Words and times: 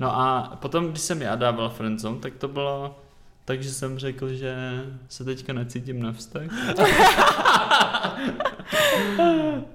No 0.00 0.20
a 0.20 0.56
potom, 0.60 0.90
když 0.90 1.02
jsem 1.02 1.22
já 1.22 1.36
dával 1.36 1.70
friendzone, 1.70 2.18
tak 2.18 2.34
to 2.34 2.48
bylo 2.48 2.96
takže 3.46 3.72
jsem 3.72 3.98
řekl, 3.98 4.28
že 4.34 4.56
se 5.08 5.24
teďka 5.24 5.52
necítím 5.52 6.02
na 6.02 6.12
vztah. 6.12 6.42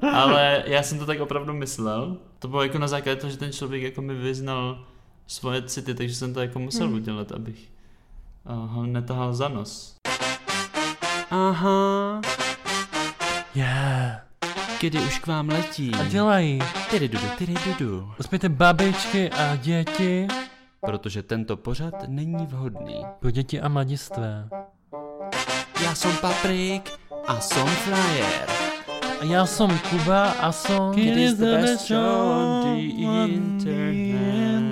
Ale 0.13 0.63
já 0.65 0.84
jsem 0.84 0.99
to 0.99 1.05
tak 1.05 1.20
opravdu 1.20 1.54
myslel. 1.54 2.18
To 2.39 2.47
bylo 2.47 2.63
jako 2.63 2.78
na 2.78 2.88
základě 2.88 3.21
toho, 3.21 3.31
že 3.31 3.38
ten 3.38 3.52
člověk 3.52 3.84
jako 3.84 4.02
mi 4.02 4.15
vyznal 4.15 4.86
svoje 5.28 5.62
city, 5.62 5.96
takže 5.96 6.15
jsem 6.15 6.33
to 6.33 6.42
jako 6.42 6.60
musel 6.60 6.88
hmm. 6.88 6.96
udělat, 6.96 7.31
abych 7.31 7.72
uh, 8.46 8.72
ho 8.72 8.85
netahal 8.85 9.33
za 9.33 9.47
nos. 9.47 9.96
Aha. 11.29 12.22
Yeah. 13.56 14.31
Kdy 14.82 15.00
už 15.00 15.20
k 15.20 15.28
vám 15.28 15.50
letí. 15.50 15.92
A 16.00 16.04
dělají. 16.04 16.59
Tyry 16.90 17.08
dudu, 17.08 17.27
tyry 17.38 17.54
dudu. 17.66 18.12
Uspějte 18.20 18.50
babičky 18.50 19.30
a 19.30 19.55
děti. 19.55 20.27
Protože 20.80 21.23
tento 21.23 21.58
pořad 21.58 21.94
není 22.08 22.45
vhodný. 22.45 23.05
Pro 23.20 23.31
děti 23.31 23.62
a 23.62 23.67
mladistvé. 23.67 24.49
Já 25.84 25.95
jsem 25.95 26.17
Paprik 26.17 26.91
a 27.27 27.39
jsem 27.39 27.67
Flyer. 27.67 28.49
A 29.20 29.23
já 29.23 29.45
jsem 29.45 29.80
Kuba 29.89 30.31
a 30.31 30.52
jsem 30.52 30.94
It 30.95 31.17
is 31.17 31.34
the 31.34 31.45
best 31.45 31.88
show 31.88 32.31
on 32.31 32.63
the 32.63 32.80
internet. 33.34 34.72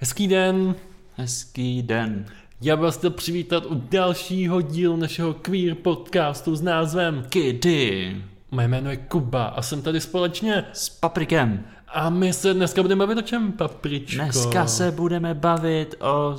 Hezký 0.00 0.28
den. 0.28 0.74
Hezký 1.16 1.82
den. 1.82 2.26
Já 2.64 2.74
vás 2.74 2.96
chtěl 2.98 3.10
přivítat 3.10 3.66
u 3.66 3.82
dalšího 3.90 4.60
dílu 4.60 4.96
našeho 4.96 5.34
queer 5.34 5.74
podcastu 5.74 6.56
s 6.56 6.62
názvem 6.62 7.26
Kdy? 7.28 8.16
Moje 8.50 8.68
jméno 8.68 8.90
je 8.90 8.96
Kuba 8.96 9.44
a 9.44 9.62
jsem 9.62 9.82
tady 9.82 10.00
společně 10.00 10.64
S 10.72 10.88
paprikem. 10.88 11.64
a 11.88 12.10
my 12.10 12.32
se 12.32 12.54
dneska 12.54 12.82
budeme 12.82 12.98
bavit 12.98 13.18
o 13.18 13.22
čem, 13.22 13.52
papričko? 13.52 14.16
Dneska 14.22 14.66
se 14.66 14.90
budeme 14.90 15.34
bavit 15.34 15.94
o 16.00 16.32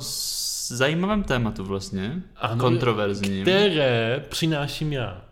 zajímavém 0.68 1.22
tématu 1.22 1.64
vlastně. 1.64 2.22
Ano, 2.36 2.60
kontroverzním. 2.60 3.42
Které 3.42 4.24
přináším 4.28 4.92
já. 4.92 5.25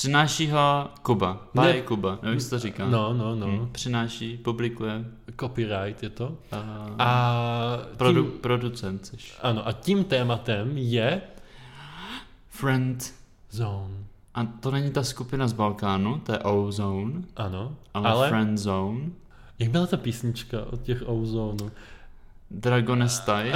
Přináší 0.00 0.50
ho 0.50 0.88
Kuba. 1.02 1.46
By 1.54 1.60
Ne- 1.60 1.80
Kuba. 1.82 2.18
Nevím, 2.22 2.38
jak 2.40 2.50
to 2.50 2.58
říká. 2.58 2.88
No, 2.88 3.12
no, 3.14 3.34
no. 3.34 3.46
Hm, 3.46 3.68
Přináší, 3.72 4.36
publikuje. 4.36 5.04
Copyright 5.40 6.02
je 6.02 6.10
to. 6.10 6.36
A, 6.52 6.56
A 6.98 7.78
produ, 7.96 8.22
tím, 8.22 8.32
producent 8.40 9.06
jsi. 9.06 9.16
ano, 9.42 9.68
a 9.68 9.72
tím 9.72 10.04
tématem 10.04 10.70
je 10.78 11.20
Friend. 12.48 13.14
zone. 13.50 13.94
A 14.34 14.44
to 14.60 14.70
není 14.70 14.90
ta 14.90 15.02
skupina 15.04 15.48
z 15.48 15.52
Balkánu, 15.52 16.18
to 16.18 16.32
je 16.32 16.38
Ozone, 16.38 17.22
Ano, 17.36 17.76
ale, 17.94 18.08
ale, 18.08 18.18
ale 18.18 18.28
Friend 18.28 18.58
Zone. 18.58 19.00
jak 19.58 19.70
byla 19.70 19.86
ta 19.86 19.96
písnička 19.96 20.58
od 20.72 20.82
těch 20.82 21.02
Ozone? 21.06 21.70
Dragonestai. 22.50 23.50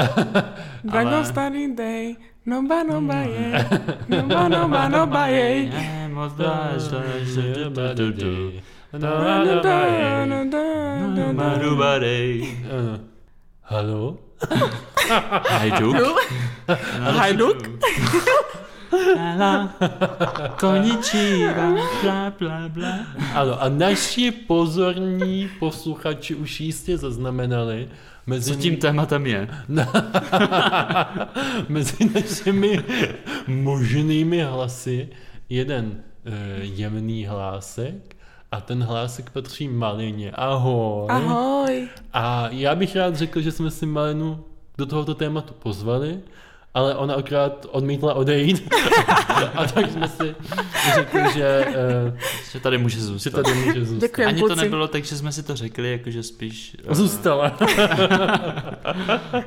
Dragon 0.85 1.15
Ale- 1.25 1.69
Day, 1.75 2.17
noba 2.47 2.83
noba 2.83 3.15
je, 3.15 3.67
noba 4.09 4.49
noba 4.49 4.89
noba 4.89 5.27
je. 5.27 5.71
Je 5.71 6.09
moc 6.09 6.33
dáš, 6.35 6.83
Ano. 12.71 12.97
Halo? 13.63 14.19
Hajduk. 15.49 15.97
Hajduk? 17.15 17.59
Konichiwa, 20.61 21.71
bla 22.03 22.33
bla 22.39 22.69
bla. 22.69 22.95
Ano, 23.35 23.63
a 23.63 23.69
naši 23.69 24.31
pozorní 24.31 25.51
posluchači 25.59 26.35
už 26.35 26.61
jistě 26.61 26.99
zaznamenali 26.99 27.89
mezi, 28.31 28.51
Co 28.51 28.61
tím 28.61 28.77
tématem 28.77 29.27
je? 29.27 29.49
mezi 31.69 32.11
našimi 32.15 32.85
možnými 33.47 34.43
hlasy 34.43 35.09
jeden 35.49 36.03
e, 36.25 36.65
jemný 36.65 37.27
hlásek 37.27 38.17
a 38.53 38.61
ten 38.61 38.83
hlásek 38.83 39.31
patří 39.31 39.69
Malině. 39.69 40.31
Ahoj. 40.31 41.07
Ahoj. 41.11 41.89
A 42.13 42.49
já 42.51 42.75
bych 42.75 42.97
rád 42.97 43.17
řekl, 43.17 43.41
že 43.41 43.53
jsme 43.53 43.71
si 43.71 43.87
Malinu 43.87 44.45
do 44.79 44.87
tohoto 44.87 45.15
tématu 45.15 45.55
pozvali, 45.55 46.21
ale 46.75 46.95
ona 46.97 47.15
akorát 47.15 47.67
odmítla 47.71 48.15
odejít. 48.15 48.75
a 49.55 49.65
tak 49.67 49.91
jsme 49.91 50.09
si 50.09 50.35
řekli, 50.95 51.21
že, 51.35 51.67
uh, 51.69 52.19
Že 52.53 52.61
tady 52.61 52.79
může 52.79 52.97
že 52.99 53.03
zůstat. 53.05 53.31
tady 53.43 53.55
může 53.55 53.85
zůstat. 53.85 54.01
Děkujem, 54.09 54.29
Ani 54.29 54.41
to 54.41 54.47
kluci. 54.47 54.63
nebylo 54.63 54.89
tak, 54.89 55.05
že 55.05 55.17
jsme 55.17 55.33
si 55.33 55.43
to 55.43 55.57
řekli, 55.57 55.93
jakože 55.93 56.23
spíš 56.23 56.77
eh, 56.91 56.95
Zůstala. 56.95 57.57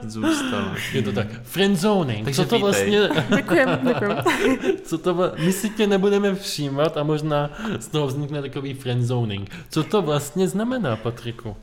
zůstalo. 0.01 0.67
Je 0.93 1.01
to 1.01 1.11
tak. 1.11 1.27
Friendzoning. 1.43 2.23
Takže 2.25 2.43
co 2.43 2.49
to 2.49 2.55
vítej. 2.55 2.61
vlastně, 2.71 3.09
Děkujem, 3.35 3.79
děkujem. 3.87 4.17
co 4.83 4.97
to, 4.97 5.15
vla- 5.15 5.31
my 5.45 5.51
si 5.53 5.69
tě 5.69 5.87
nebudeme 5.87 6.35
všímat 6.35 6.97
a 6.97 7.03
možná 7.03 7.49
z 7.79 7.87
toho 7.87 8.07
vznikne 8.07 8.41
takový 8.41 8.73
friendzoning. 8.73 9.49
Co 9.69 9.83
to 9.83 10.01
vlastně 10.01 10.47
znamená, 10.47 10.95
Patriku? 10.95 11.49
Uh, 11.49 11.55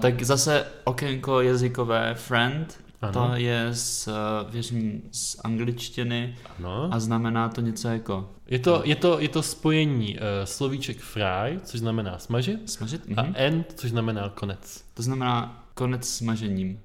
tak 0.00 0.22
zase 0.22 0.66
okénko 0.84 1.40
jazykové 1.40 2.14
friend, 2.14 2.74
Ano. 3.02 3.12
to 3.12 3.34
je 3.34 3.68
z, 3.72 4.08
uh, 4.08 4.14
věřím, 4.50 5.02
z 5.12 5.36
angličtiny 5.44 6.34
Ano. 6.58 6.88
a 6.92 6.98
znamená 7.00 7.48
to 7.48 7.60
něco 7.60 7.88
jako 7.88 8.30
Je 8.48 8.58
to, 8.58 8.82
je 8.84 8.96
to, 8.96 9.20
je 9.20 9.28
to 9.28 9.42
spojení 9.42 10.14
uh, 10.14 10.20
slovíček 10.44 10.98
fry, 10.98 11.60
což 11.64 11.80
znamená 11.80 12.18
smažit, 12.18 12.70
smažit. 12.70 13.02
a 13.16 13.22
Mhm. 13.22 13.32
end, 13.36 13.72
což 13.76 13.90
znamená 13.90 14.28
konec. 14.28 14.84
To 14.94 15.02
znamená 15.02 15.64
konec 15.74 16.08
smažením. 16.08 16.80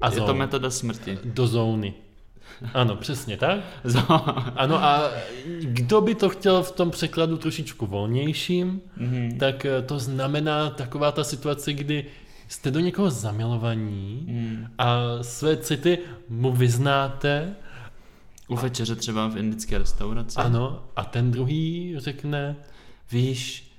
A 0.00 0.06
je 0.10 0.20
to 0.20 0.26
zone. 0.26 0.38
metoda 0.38 0.70
smrti. 0.70 1.18
Do 1.24 1.46
zóny. 1.46 1.94
Ano, 2.74 2.96
přesně 2.96 3.36
tak. 3.36 3.60
Ano 4.56 4.84
a 4.84 5.10
kdo 5.62 6.00
by 6.00 6.14
to 6.14 6.28
chtěl 6.28 6.62
v 6.62 6.72
tom 6.72 6.90
překladu 6.90 7.36
trošičku 7.36 7.86
volnějším, 7.86 8.80
Mhm. 8.96 9.38
tak 9.38 9.64
eh, 9.64 9.82
to 9.82 9.98
znamená 9.98 10.70
taková 10.70 11.12
ta 11.12 11.24
situace, 11.24 11.72
kdy 11.72 12.04
jste 12.52 12.70
do 12.70 12.80
někoho 12.80 13.10
zamilovaní 13.10 14.26
Mm. 14.28 14.66
a 14.78 14.94
své 15.22 15.56
city 15.56 15.98
mu 16.28 16.52
vyznáte, 16.52 17.54
U 18.48 18.56
večeře 18.56 18.96
třeba 18.96 19.28
v 19.28 19.36
indické 19.36 19.78
restauraci. 19.78 20.36
ano, 20.38 20.82
a 20.96 21.04
ten 21.04 21.30
druhý 21.30 21.94
řekne, 21.98 22.56
Víš, 23.12 23.72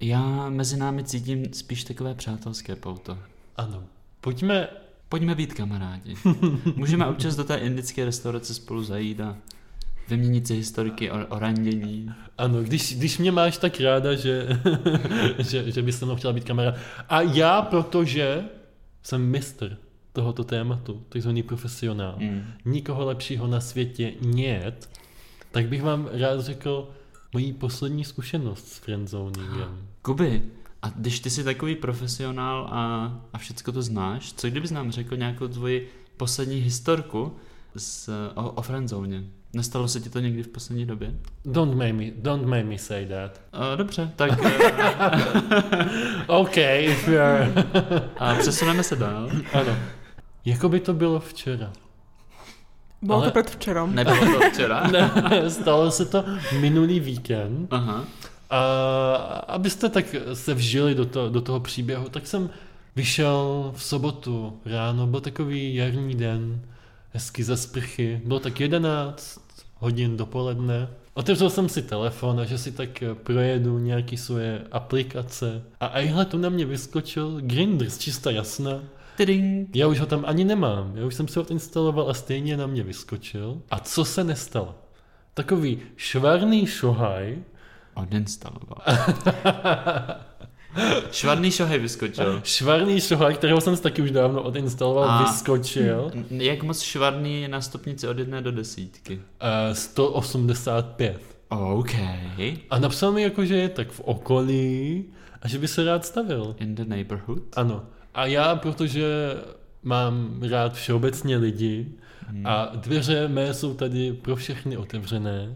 já 0.00 0.48
mezi 0.50 0.76
námi 0.76 1.04
cítím 1.04 1.54
spíš 1.54 1.84
takové 1.84 2.14
přátelské 2.14 2.76
pouto. 2.76 3.18
ano, 3.56 3.82
pojďme, 4.20 4.68
Pojďme 5.08 5.34
být 5.34 5.54
kamarádi. 5.54 6.14
Můžeme 6.76 7.06
občas 7.06 7.36
do 7.36 7.44
té 7.44 7.56
indické 7.56 8.04
restaurace 8.04 8.54
spolu 8.54 8.82
zajít 8.84 9.20
a 9.20 9.36
vyměnit 10.12 10.46
si 10.46 10.54
historiky 10.54 11.10
o, 11.10 11.26
o 11.28 11.38
randění. 11.38 12.10
ano, 12.38 12.62
když, 12.62 12.96
když 12.98 13.18
mě 13.18 13.32
máš 13.32 13.58
tak 13.58 13.80
ráda, 13.80 14.14
že, 14.14 14.48
že, 15.38 15.70
že 15.70 15.82
bys 15.82 15.98
se 15.98 16.04
mnou 16.04 16.16
chtěla 16.16 16.32
být 16.32 16.44
kamarád. 16.44 16.74
A 17.08 17.20
já, 17.22 17.62
protože 17.62 18.44
jsem 19.02 19.22
mistr 19.22 19.76
tohoto 20.12 20.44
tématu, 20.44 21.02
takzvaný 21.08 21.42
profesionál, 21.42 22.16
Mm. 22.20 22.42
nikoho 22.64 23.04
lepšího 23.04 23.46
na 23.46 23.60
světě 23.60 24.12
nět, 24.20 24.88
tak 25.50 25.68
bych 25.68 25.82
vám 25.82 26.08
rád 26.12 26.40
řekl 26.40 26.88
moji 27.32 27.52
poslední 27.52 28.04
zkušenost 28.04 28.68
s 28.68 28.78
friendzoningem. 28.78 29.88
Kuby, 30.02 30.42
a 30.82 30.88
když 30.96 31.20
ty 31.20 31.30
jsi 31.30 31.44
takový 31.44 31.76
profesionál 31.76 32.68
a, 32.72 33.12
a 33.32 33.38
všecko 33.38 33.72
to 33.72 33.82
znáš, 33.82 34.32
co 34.32 34.50
kdybys 34.50 34.70
nám 34.70 34.90
řekl 34.92 35.16
nějakou 35.16 35.48
tvoji 35.48 35.88
poslední 36.16 36.56
historku 36.56 37.32
z, 37.76 38.08
o, 38.34 38.50
o 38.50 38.62
friendzóně? 38.62 39.24
Nestalo 39.54 39.88
se 39.88 40.00
ti 40.00 40.10
to 40.10 40.18
někdy 40.20 40.42
v 40.42 40.48
poslední 40.48 40.86
době? 40.86 41.14
Don't 41.44 41.74
make 41.76 41.92
me, 41.92 42.04
don't 42.16 42.46
make 42.46 42.64
me 42.64 42.78
say 42.78 43.06
that. 43.06 43.40
Uh, 43.54 43.76
dobře, 43.76 44.10
tak 44.16 44.30
uh, 44.40 44.46
OK, 46.40 46.56
if 46.56 47.08
you're... 47.08 47.52
a 48.18 48.34
přesuneme 48.34 48.82
se 48.82 48.96
dál. 48.96 49.30
ano. 49.52 49.76
Jako 50.44 50.68
by 50.68 50.80
to 50.80 50.94
bylo 50.94 51.20
včera. 51.20 51.72
Bylo 53.02 53.18
Ale- 53.18 53.30
to 53.30 53.42
předvčerom. 53.42 53.94
Nebylo 53.94 54.40
to 54.40 54.50
včera? 54.50 54.86
Ne, 54.92 55.50
stalo 55.50 55.90
se 55.90 56.04
to 56.06 56.24
minulý 56.60 57.00
víkend. 57.00 57.72
Aha. 57.72 58.04
A 58.50 58.64
abyste 59.48 59.88
tak 59.88 60.04
se 60.34 60.54
vžili 60.54 60.94
do, 60.94 61.04
to, 61.06 61.28
do 61.28 61.40
toho 61.40 61.60
příběhu, 61.60 62.08
tak 62.08 62.26
jsem 62.26 62.50
vyšel 62.96 63.72
v 63.76 63.82
sobotu 63.84 64.60
ráno, 64.66 65.06
byl 65.06 65.20
takový 65.20 65.74
jarní 65.74 66.14
den, 66.14 66.60
hezky 67.12 67.44
ze 67.44 67.56
sprchy, 67.56 68.20
bylo 68.24 68.40
tak 68.40 68.60
11 68.60 69.41
hodin 69.82 70.16
dopoledne. 70.16 70.88
Otevřel 71.14 71.50
jsem 71.50 71.68
si 71.68 71.82
telefon 71.82 72.40
a 72.40 72.44
že 72.44 72.58
si 72.58 72.72
tak 72.72 73.02
projedu 73.22 73.78
nějaký 73.78 74.16
svoje 74.16 74.62
aplikace 74.72 75.62
a 75.80 75.86
ajhle 75.86 76.24
tu 76.24 76.38
na 76.38 76.48
mě 76.48 76.66
vyskočil 76.66 77.40
Grindr 77.40 77.90
z 77.90 77.98
čista 77.98 78.30
jasna. 78.30 78.80
Tiding. 79.16 79.76
Já 79.76 79.86
už 79.86 80.00
ho 80.00 80.06
tam 80.06 80.24
ani 80.26 80.44
nemám, 80.44 80.92
já 80.96 81.06
už 81.06 81.14
jsem 81.14 81.28
si 81.28 81.38
ho 81.38 81.50
instaloval 81.50 82.10
a 82.10 82.14
stejně 82.14 82.56
na 82.56 82.66
mě 82.66 82.82
vyskočil. 82.82 83.62
A 83.70 83.78
co 83.78 84.04
se 84.04 84.24
nestalo? 84.24 84.74
Takový 85.34 85.78
švarný 85.96 86.66
šohaj 86.66 87.38
Odinstaloval. 87.94 88.78
Švadný 91.12 91.50
šohej 91.50 91.78
vyskočil. 91.78 92.40
Švarný 92.44 93.00
šohák, 93.00 93.34
kterého 93.36 93.60
jsem 93.60 93.76
si 93.76 93.82
taky 93.82 94.02
už 94.02 94.10
dávno 94.10 94.42
odinstaloval, 94.42 95.10
A- 95.10 95.22
vyskočil. 95.22 96.10
Jak 96.30 96.62
moc 96.62 96.80
švadný 96.82 97.42
je 97.42 97.48
na 97.48 97.60
stupnici 97.60 98.08
od 98.08 98.18
jedné 98.18 98.42
do 98.42 98.52
desítky? 98.52 99.14
Uh, 99.14 99.74
185. 99.74 101.20
OK. 101.48 101.94
A 102.70 102.78
napsal 102.78 103.12
mi 103.12 103.22
jako, 103.22 103.44
že 103.44 103.56
je 103.56 103.68
tak 103.68 103.90
v 103.90 104.00
okolí 104.00 105.04
a 105.42 105.48
že 105.48 105.58
by 105.58 105.68
se 105.68 105.84
rád 105.84 106.04
stavil. 106.04 106.56
In 106.58 106.74
the 106.74 106.84
neighborhood? 106.84 107.42
Ano. 107.56 107.82
A 108.14 108.26
já, 108.26 108.56
protože 108.56 109.06
mám 109.82 110.40
rád 110.50 110.74
všeobecně 110.74 111.36
lidi 111.36 111.86
Hmm. 112.28 112.46
a 112.46 112.70
dveře 112.74 113.28
mé 113.28 113.54
jsou 113.54 113.74
tady 113.74 114.12
pro 114.12 114.36
všechny 114.36 114.76
otevřené, 114.76 115.54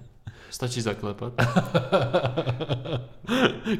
Stačí 0.57 0.81
zaklepat. 0.81 1.33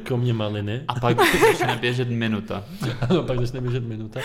kromě 0.03 0.33
maliny, 0.33 0.81
A 0.87 0.99
pak 0.99 1.17
začne 1.49 1.77
běžet 1.81 2.09
minuta. 2.09 2.63
ano, 3.09 3.23
pak 3.23 3.39
začne 3.39 3.61
běžet 3.61 3.83
minuta, 3.83 4.19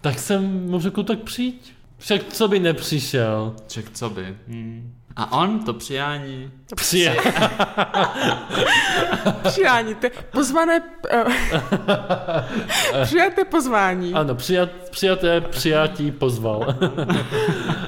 tak 0.00 0.18
jsem 0.18 0.70
mu 0.70 0.80
řekl, 0.80 1.02
tak 1.02 1.18
přijď. 1.18 1.72
Však 1.98 2.24
co 2.32 2.48
by 2.48 2.58
nepřišel? 2.60 3.54
Ček, 3.66 3.90
co 3.90 4.10
by? 4.10 4.36
Hmm. 4.48 4.94
A 5.16 5.32
on 5.32 5.64
to 5.64 5.74
přijání 5.74 6.50
Přijel. 6.76 7.14
Přijání, 9.42 9.94
to 9.94 10.06
je 10.06 10.10
pozvané... 10.32 10.82
eh, 11.10 11.24
Přijaté 13.04 13.44
pozvání. 13.44 14.12
Ano, 14.14 14.34
přijat, 14.34 14.70
přijaté 14.90 15.40
přijatí 15.40 16.10
pozval. 16.10 16.74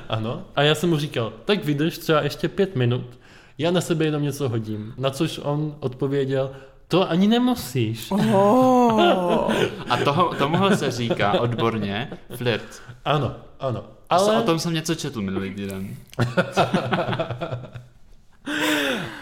ano. 0.08 0.42
A 0.56 0.62
já 0.62 0.74
jsem 0.74 0.90
mu 0.90 0.96
říkal, 0.98 1.32
tak 1.44 1.64
vydrž 1.64 1.98
třeba 1.98 2.20
ještě 2.22 2.48
pět 2.48 2.76
minut, 2.76 3.19
já 3.58 3.70
na 3.70 3.81
sebe 3.81 4.05
jenom 4.05 4.22
něco 4.22 4.49
hodím. 4.49 4.94
Na 4.99 5.10
což 5.10 5.40
on 5.43 5.75
odpověděl, 5.81 6.50
to 6.88 7.10
ani 7.10 7.26
nemusíš. 7.26 8.10
Oh. 8.10 9.52
A 9.88 9.96
toho, 10.05 10.34
tomuhle 10.38 10.76
se 10.76 10.90
říká 10.90 11.40
odborně 11.40 12.10
flirt. 12.37 12.82
Ano, 13.05 13.34
ano. 13.60 13.84
Ale... 14.10 14.38
O 14.38 14.43
tom 14.43 14.58
jsem 14.58 14.75
něco 14.75 14.94
četl 14.94 15.22
minulý 15.22 15.55
týden. 15.55 15.88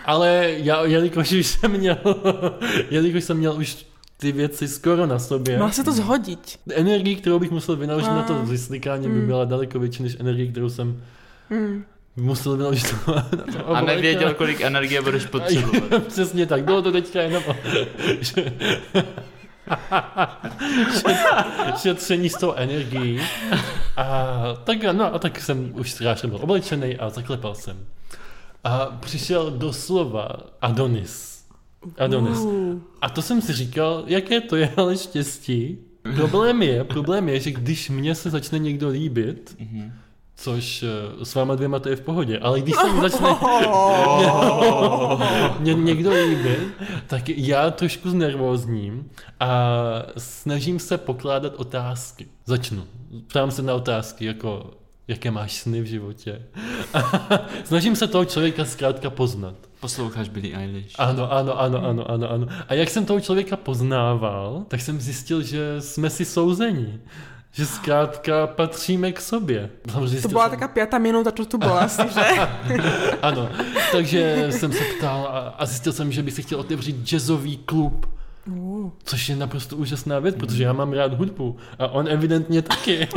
ale 0.04 0.54
já, 0.56 0.84
jelikož 0.84 1.32
už 1.32 1.46
jsem 1.46 1.70
měl, 1.72 1.96
jelikož 2.90 3.24
jsem 3.24 3.36
měl 3.36 3.52
už 3.56 3.86
ty 4.16 4.32
věci 4.32 4.68
skoro 4.68 5.06
na 5.06 5.18
sobě, 5.18 5.58
Má 5.58 5.70
se 5.70 5.84
to 5.84 5.92
zhodit. 5.92 6.58
energii, 6.74 7.16
kterou 7.16 7.38
bych 7.38 7.50
musel 7.50 7.76
vynaložit 7.76 8.08
na 8.10 8.22
to 8.22 8.34
A. 8.34 8.42
vyslikání, 8.42 9.08
by 9.08 9.14
Mm. 9.14 9.26
byla 9.26 9.44
daleko 9.44 9.78
větší 9.78 10.02
než 10.02 10.16
energii, 10.20 10.48
kterou 10.48 10.68
jsem 10.68 11.02
Hmm. 11.50 11.84
Musel 12.16 12.56
to 12.56 12.72
A 13.74 13.80
nevěděl, 13.80 14.34
kolik 14.34 14.60
energie 14.60 15.02
budeš 15.02 15.26
potřebovat. 15.30 16.02
Přesně 16.08 16.46
tak, 16.46 16.64
bylo 16.64 16.82
to 16.82 16.92
teďka 16.92 17.22
jenom 17.22 17.42
šetření 21.76 22.28
s 22.28 22.34
tou 22.36 22.52
energií. 22.52 23.20
A 23.96 24.36
tak, 24.64 24.82
no, 24.92 25.14
a 25.14 25.18
tak 25.18 25.40
jsem 25.40 25.72
už 25.74 25.90
strášen 25.90 26.30
byl 26.30 26.38
oblečený 26.42 26.96
a 26.96 27.10
zaklepal 27.10 27.54
jsem. 27.54 27.76
A 28.64 28.86
přišel 29.00 29.50
doslova 29.50 30.28
Adonis. 30.62 31.44
Adonis. 31.98 32.38
Uh. 32.38 32.78
A 33.00 33.08
to 33.08 33.22
jsem 33.22 33.42
si 33.42 33.52
říkal, 33.52 34.02
jaké 34.06 34.40
to 34.40 34.56
je 34.56 34.72
ale 34.76 34.96
štěstí. 34.96 35.78
Problém 36.14 36.62
je, 36.62 36.84
problém 36.84 37.28
je, 37.28 37.40
že 37.40 37.50
když 37.50 37.90
mně 37.90 38.14
se 38.14 38.30
začne 38.30 38.58
někdo 38.58 38.88
líbit, 38.88 39.56
Mhm. 39.60 39.92
Což 40.36 40.82
eh, 40.82 41.24
s 41.24 41.34
váma 41.34 41.54
dvěma 41.54 41.78
to 41.78 41.88
je 41.88 41.96
v 41.96 42.00
pohodě, 42.00 42.38
ale 42.38 42.60
když 42.60 42.74
se 42.76 42.92
mi 42.92 43.00
začne 43.00 43.28
mě 45.60 45.74
někdo 45.74 46.10
líbí, 46.10 46.56
tak 47.06 47.28
já 47.28 47.70
trošku 47.70 48.10
znervózním 48.10 49.10
a 49.40 49.78
snažím 50.16 50.78
se 50.78 50.98
pokládat 50.98 51.54
otázky. 51.56 52.26
Začnu. 52.44 52.84
Ptám 53.26 53.50
se 53.50 53.62
na 53.62 53.74
otázky, 53.74 54.24
jako 54.24 54.70
jaké 55.08 55.30
máš 55.30 55.52
sny 55.52 55.80
v 55.80 55.86
životě. 55.86 56.42
snažím 57.64 57.96
se 57.96 58.06
toho 58.06 58.24
člověka 58.24 58.64
zkrátka 58.64 59.10
poznat. 59.10 59.54
Posloucháš 59.80 60.28
Billie 60.28 60.56
Eilish. 60.56 60.94
Ano, 60.98 61.32
ano, 61.32 61.60
ano, 61.60 61.84
ano, 61.84 62.10
ano, 62.10 62.30
ano. 62.30 62.46
A 62.68 62.74
jak 62.74 62.90
jsem 62.90 63.06
toho 63.06 63.20
člověka 63.20 63.56
poznával, 63.56 64.64
tak 64.68 64.80
jsem 64.80 65.00
zjistil, 65.00 65.42
že 65.42 65.80
jsme 65.80 66.10
si 66.10 66.24
souzení. 66.24 67.00
Že 67.56 67.66
zkrátka 67.66 68.46
patříme 68.46 69.12
k 69.12 69.20
sobě. 69.20 69.70
To 69.94 70.08
Zjistil 70.08 70.30
byla 70.30 70.42
jsem- 70.42 70.50
taká 70.50 70.68
pětá 70.68 70.98
minuta, 70.98 71.30
čo 71.30 71.44
tu 71.46 71.58
byla 71.58 71.80
asi, 71.80 72.02
že? 72.14 72.20
Ano, 73.22 73.48
takže 73.92 74.46
jsem 74.50 74.72
se 74.72 74.84
ptal 74.98 75.28
a, 75.32 75.38
a 75.58 75.66
zjistil 75.66 75.92
jsem, 75.92 76.12
že 76.12 76.22
bych 76.22 76.34
si 76.34 76.42
chtěl 76.42 76.60
otevřít 76.60 76.96
jazzový 77.04 77.56
klub. 77.56 78.06
Uh. 78.50 78.90
Což 79.04 79.28
je 79.28 79.36
naprosto 79.36 79.76
úžasná 79.76 80.18
věc, 80.18 80.36
protože 80.38 80.64
já 80.64 80.72
mám 80.72 80.92
rád 80.92 81.14
hudbu 81.14 81.56
a 81.78 81.88
on 81.88 82.08
evidentně 82.08 82.62
taky. 82.62 83.08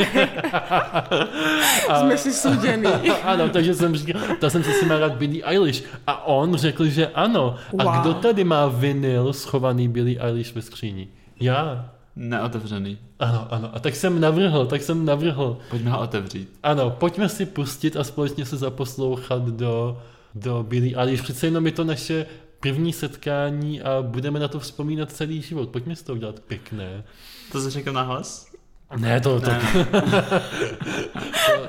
Jsme 2.00 2.18
si 2.18 2.34
suděný. 2.34 2.86
ano, 3.24 3.50
takže 3.50 3.76
jsem 3.76 3.96
říkal, 3.96 4.22
tak 4.40 4.52
jsem 4.52 4.64
si 4.64 4.74
si 4.74 4.86
má 4.86 5.00
rád 5.00 5.14
Billie 5.16 5.44
Eilish 5.46 5.84
a 6.08 6.28
on 6.28 6.56
řekl, 6.58 6.86
že 6.86 7.08
ano. 7.08 7.56
A 7.80 7.84
Wow. 7.84 8.02
kdo 8.02 8.14
tady 8.14 8.44
má 8.44 8.66
vinyl 8.68 9.34
schovaný 9.34 9.88
Billie 9.88 10.20
Eilish 10.22 10.56
ve 10.56 10.62
skříni? 10.62 11.08
Já. 11.40 11.90
Neotevřený. 12.22 12.98
Ano, 13.20 13.48
ano. 13.50 13.70
A 13.74 13.80
tak 13.80 13.96
jsem 13.96 14.20
navrhl, 14.20 14.66
tak 14.66 14.82
jsem 14.82 15.06
navrhl. 15.06 15.58
Pojďme 15.70 15.92
ho 15.92 16.00
otevřít. 16.00 16.50
Ano, 16.64 16.90
pojďme 16.90 17.30
si 17.30 17.46
pustit 17.46 17.98
a 17.98 18.04
společně 18.04 18.46
se 18.46 18.58
zaposlouchat 18.58 19.44
do, 19.44 20.02
do 20.36 20.66
Billie 20.70 20.98
Eilish. 20.98 21.22
Přece 21.24 21.48
jenom 21.48 21.66
je 21.66 21.72
to 21.72 21.84
naše 21.84 22.26
první 22.60 22.94
setkání 22.94 23.82
a 23.82 24.02
budeme 24.02 24.40
na 24.40 24.48
to 24.48 24.60
vzpomínat 24.60 25.12
celý 25.12 25.42
život. 25.42 25.70
Pojďme 25.70 25.96
si 25.96 26.06
to 26.06 26.14
udělat 26.14 26.40
pěkné. 26.40 27.04
To 27.52 27.62
jsi 27.62 27.70
řekl 27.70 27.92
nahlas? 27.92 28.50
Ne, 28.98 29.22
to, 29.22 29.42
to, 29.42 29.48
Ne. 29.50 29.62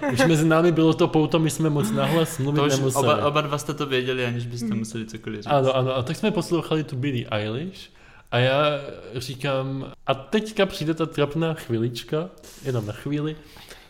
to 0.01 0.07
už 0.13 0.27
mezi 0.27 0.47
námi 0.49 0.73
bylo 0.73 0.95
to 0.95 1.09
pouto, 1.09 1.39
my 1.39 1.51
jsme 1.51 1.71
moc 1.71 1.91
nahlas 1.91 2.39
mluvit 2.39 2.61
To 2.61 2.67
už 2.67 2.73
nemuseli. 2.73 3.05
oba, 3.07 3.27
oba 3.27 3.41
dva 3.41 3.59
jste 3.59 3.75
to 3.75 3.87
věděli, 3.87 4.27
aniž 4.27 4.47
byste 4.47 4.75
museli 4.75 5.07
cokoliv 5.07 5.41
říct. 5.41 5.47
Ano, 5.47 5.77
ano, 5.77 5.97
a 5.97 6.03
tak 6.03 6.17
jsme 6.17 6.31
poslouchali 6.31 6.85
tu 6.85 6.97
Billie 6.97 7.27
Eilish 7.31 7.91
a 8.31 8.39
já 8.39 8.81
říkám, 9.17 9.93
a 10.07 10.15
teďka 10.15 10.67
přijde 10.67 10.95
ta 10.95 11.07
trapná 11.07 11.55
chvilička, 11.55 12.31
jenom 12.65 12.87
na 12.87 12.93
chvíli, 12.93 13.37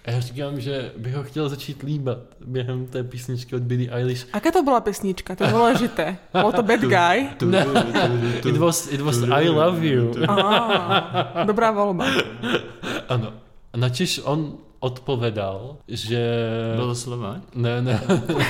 a 0.04 0.10
já 0.10 0.20
říkám, 0.20 0.60
že 0.60 0.92
bych 0.96 1.14
ho 1.14 1.22
chtěl 1.22 1.48
začít 1.48 1.82
líbat 1.82 2.18
během 2.46 2.86
té 2.86 3.04
písničky 3.04 3.56
od 3.56 3.62
Billie 3.62 3.90
Eilish. 3.90 4.26
Aká 4.32 4.50
to 4.50 4.62
byla 4.62 4.80
pesnička? 4.80 5.36
To 5.36 5.44
je 5.44 5.50
důležité. 5.50 6.16
Byl 6.40 6.52
to 6.52 6.62
Bad 6.62 6.80
Guy? 6.80 7.28
Ne, 7.44 7.66
it 8.48 8.56
was, 8.56 8.92
it 8.92 9.00
was 9.00 9.22
I 9.22 9.48
love 9.48 9.86
you. 9.86 10.14
Ah, 10.28 11.44
dobrá 11.44 11.70
volba. 11.70 12.06
Ano. 13.08 13.32
A 13.72 13.76
načež 13.76 14.20
on 14.24 14.58
odpovedal, 14.80 15.76
že... 15.88 16.34
Bylo 16.74 16.86
to 16.86 16.94
slova? 16.94 17.40
Ne, 17.54 17.82
ne. 17.82 18.00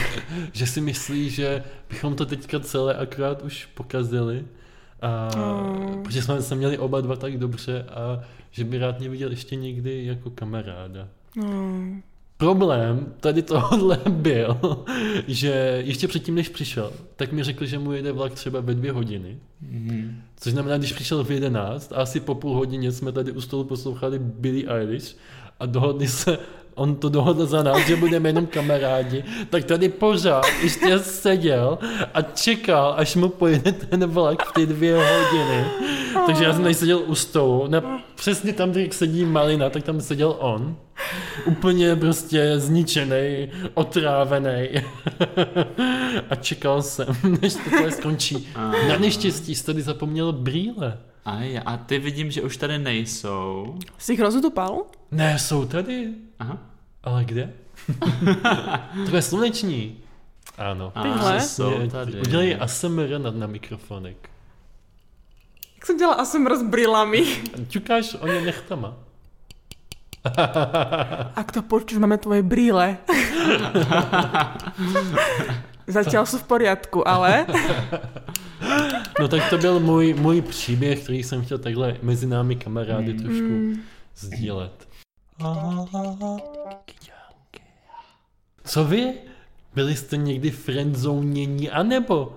že 0.52 0.66
si 0.66 0.80
myslí, 0.80 1.30
že 1.30 1.64
bychom 1.90 2.14
to 2.14 2.26
teďka 2.26 2.60
celé 2.60 2.94
akorát 2.94 3.42
už 3.42 3.68
pokazili. 3.74 4.44
A, 5.02 5.28
Mm. 5.36 6.02
Protože 6.02 6.22
jsme 6.22 6.42
se 6.42 6.54
měli 6.54 6.78
oba 6.78 7.00
dva 7.00 7.16
tak 7.16 7.38
dobře 7.38 7.82
a 7.82 8.20
že 8.50 8.64
by 8.64 8.78
rád 8.78 8.98
mě 8.98 9.08
viděl 9.08 9.30
ještě 9.30 9.56
někdy 9.56 10.06
jako 10.06 10.30
kamaráda. 10.30 11.08
Hmm. 11.36 12.02
Problém 12.36 13.14
tady 13.20 13.42
tohohle 13.42 13.98
byl, 14.08 14.58
že 15.28 15.82
ještě 15.84 16.08
předtím, 16.08 16.34
než 16.34 16.48
přišel, 16.48 16.92
tak 17.16 17.32
mi 17.32 17.44
řekl, 17.44 17.66
že 17.66 17.78
mu 17.78 17.92
jede 17.92 18.12
vlak 18.12 18.32
třeba 18.32 18.60
ve 18.60 18.74
dvě 18.74 18.92
hodiny. 18.92 19.38
Mhm. 19.60 20.22
Což 20.36 20.52
znamená, 20.52 20.78
když 20.78 20.92
přišel 20.92 21.24
v 21.24 21.30
11 21.30 21.92
a 21.92 21.96
asi 21.96 22.20
po 22.20 22.34
půl 22.34 22.54
hodině 22.54 22.92
jsme 22.92 23.12
tady 23.12 23.32
u 23.32 23.40
stolu 23.40 23.64
poslouchali 23.64 24.18
Billie 24.18 24.68
Eilish 24.68 25.16
a 25.60 25.66
dohodli 25.66 26.08
se, 26.08 26.38
on 26.80 26.96
to 26.96 27.08
dohodl 27.08 27.46
za 27.46 27.62
nás, 27.62 27.86
že 27.86 27.96
budeme 27.96 28.28
jenom 28.28 28.46
kamarádi, 28.46 29.24
tak 29.50 29.64
tady 29.64 29.88
pořád 29.88 30.46
ještě 30.62 30.98
seděl 30.98 31.78
a 32.14 32.22
čekal, 32.22 32.94
až 32.96 33.16
mu 33.16 33.28
pojede 33.28 33.72
ten 33.72 34.06
vlak 34.06 34.42
v 34.42 34.52
ty 34.52 34.66
dvě 34.66 34.96
hodiny. 34.96 35.64
Takže 36.26 36.44
já 36.44 36.52
jsem 36.52 36.62
tady 36.62 36.74
seděl 36.74 37.02
u 37.06 37.14
stolu, 37.14 37.66
na, 37.68 38.02
přesně 38.14 38.52
tam, 38.52 38.70
kde 38.70 38.88
sedí 38.90 39.24
Malina, 39.24 39.70
tak 39.70 39.82
tam 39.82 40.00
seděl 40.00 40.36
on. 40.38 40.76
Úplně 41.46 41.96
prostě 41.96 42.58
zničený, 42.58 43.48
otrávený. 43.74 44.68
a 46.30 46.34
čekal 46.34 46.82
jsem, 46.82 47.06
než 47.42 47.54
to 47.54 47.90
skončí. 47.90 48.48
Na 48.88 48.98
neštěstí 48.98 49.54
jsi 49.54 49.64
tady 49.64 49.82
zapomněl 49.82 50.32
brýle. 50.32 50.98
Aj, 51.24 51.60
a 51.66 51.76
ty 51.76 51.98
vidím, 51.98 52.30
že 52.30 52.42
už 52.42 52.56
tady 52.56 52.78
nejsou. 52.78 53.78
Jsi 53.98 54.12
jich 54.12 54.20
rozutupal? 54.20 54.82
Ne, 55.10 55.38
jsou 55.38 55.64
tady. 55.64 56.08
Aha. 56.38 56.69
Ale 57.04 57.24
kde? 57.24 57.52
to 59.10 59.16
je 59.16 59.22
sluneční. 59.22 59.96
Ano. 60.58 60.92
A, 60.94 61.02
Tyhle? 61.02 61.40
jsou 61.40 61.80
Je- 61.80 61.88
tady. 61.90 62.20
Udělej 62.20 62.56
ASMR 62.60 63.18
na, 63.18 63.30
na 63.30 63.46
mikrofonek. 63.46 64.30
Jak 65.76 65.86
jsem 65.86 65.96
dělala 65.96 66.16
ASMR 66.16 66.56
s 66.56 66.62
brýlami. 66.62 67.26
Ťukáš 67.68 68.14
o 68.20 68.26
ně 68.26 68.40
nechtama. 68.40 68.94
Ak 71.36 71.52
to 71.52 71.62
počuješ, 71.64 71.96
máme 72.00 72.18
tvoje 72.20 72.42
brýle. 72.44 72.96
Zatiaľ 75.90 76.22
sú 76.28 76.38
v 76.38 76.46
poriadku, 76.46 77.00
ale 77.08 77.46
No 79.20 79.28
tak 79.28 79.48
to 79.50 79.58
byl 79.58 79.80
můj, 79.80 80.14
můj 80.14 80.42
příběh, 80.42 81.00
který 81.02 81.22
jsem 81.22 81.44
chtěl 81.44 81.58
takhle 81.58 81.96
mezi 82.02 82.26
námi 82.26 82.56
kamarády 82.56 83.12
Hmm. 83.12 83.22
trošku 83.22 83.48
Mm. 83.48 83.80
sdílet. 84.16 84.88
Co 88.64 88.84
vy? 88.84 89.14
Byli 89.74 89.96
jste 89.96 90.16
někdy 90.16 90.50
friendzonění, 90.50 91.70
anebo 91.70 92.36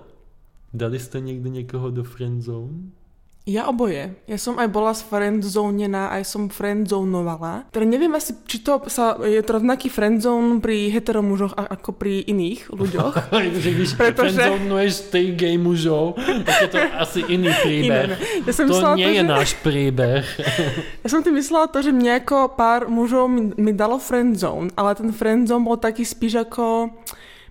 dali 0.74 1.00
jste 1.00 1.20
někdy 1.20 1.50
někoho 1.50 1.90
do 1.90 2.04
friendzone? 2.04 3.03
Ja 3.44 3.68
oboje. 3.68 4.16
Ja 4.24 4.40
som 4.40 4.56
aj 4.56 4.72
bola 4.72 4.96
friendzonená, 4.96 6.16
aj 6.16 6.24
som 6.24 6.48
friendzonovala. 6.48 7.68
Teda 7.76 7.84
neviem 7.84 8.16
asi, 8.16 8.40
či 8.48 8.64
to 8.64 8.80
sa, 8.88 9.20
je 9.20 9.36
to 9.44 9.60
rovnaký 9.60 9.92
friendzone 9.92 10.64
pri 10.64 10.88
heteromužoch 10.88 11.52
ako 11.52 11.92
pri 11.92 12.24
iných 12.24 12.72
ľuďoch. 12.72 13.14
že 13.60 13.70
když 13.76 13.90
Protože- 14.00 14.40
friendzonuješ 14.48 14.94
ty 15.12 15.36
gay 15.36 15.60
mužou, 15.60 16.16
tak 16.48 16.56
je 16.62 16.68
to 16.72 16.78
asi 16.96 17.20
iný 17.28 17.52
Iné, 17.52 17.60
príbeh. 17.68 18.08
ne. 18.10 18.18
Ja 18.48 18.54
som 18.56 18.66
To 18.72 18.96
nie 18.96 19.12
to, 19.12 19.12
je 19.12 19.24
že... 19.24 19.28
náš 19.28 19.50
príbeh. 19.60 20.24
Ja 21.04 21.08
som 21.12 21.20
tým 21.20 21.36
myslela 21.36 21.68
to, 21.68 21.84
že 21.84 21.92
mne 21.92 22.24
ako 22.24 22.56
pár 22.56 22.88
mužov 22.88 23.28
mi, 23.28 23.52
mi 23.60 23.76
dalo 23.76 24.00
friendzone, 24.00 24.72
ale 24.72 24.96
ten 24.96 25.12
friendzone 25.12 25.68
bol 25.68 25.76
taký 25.76 26.08
spíš 26.08 26.48
ako 26.48 26.96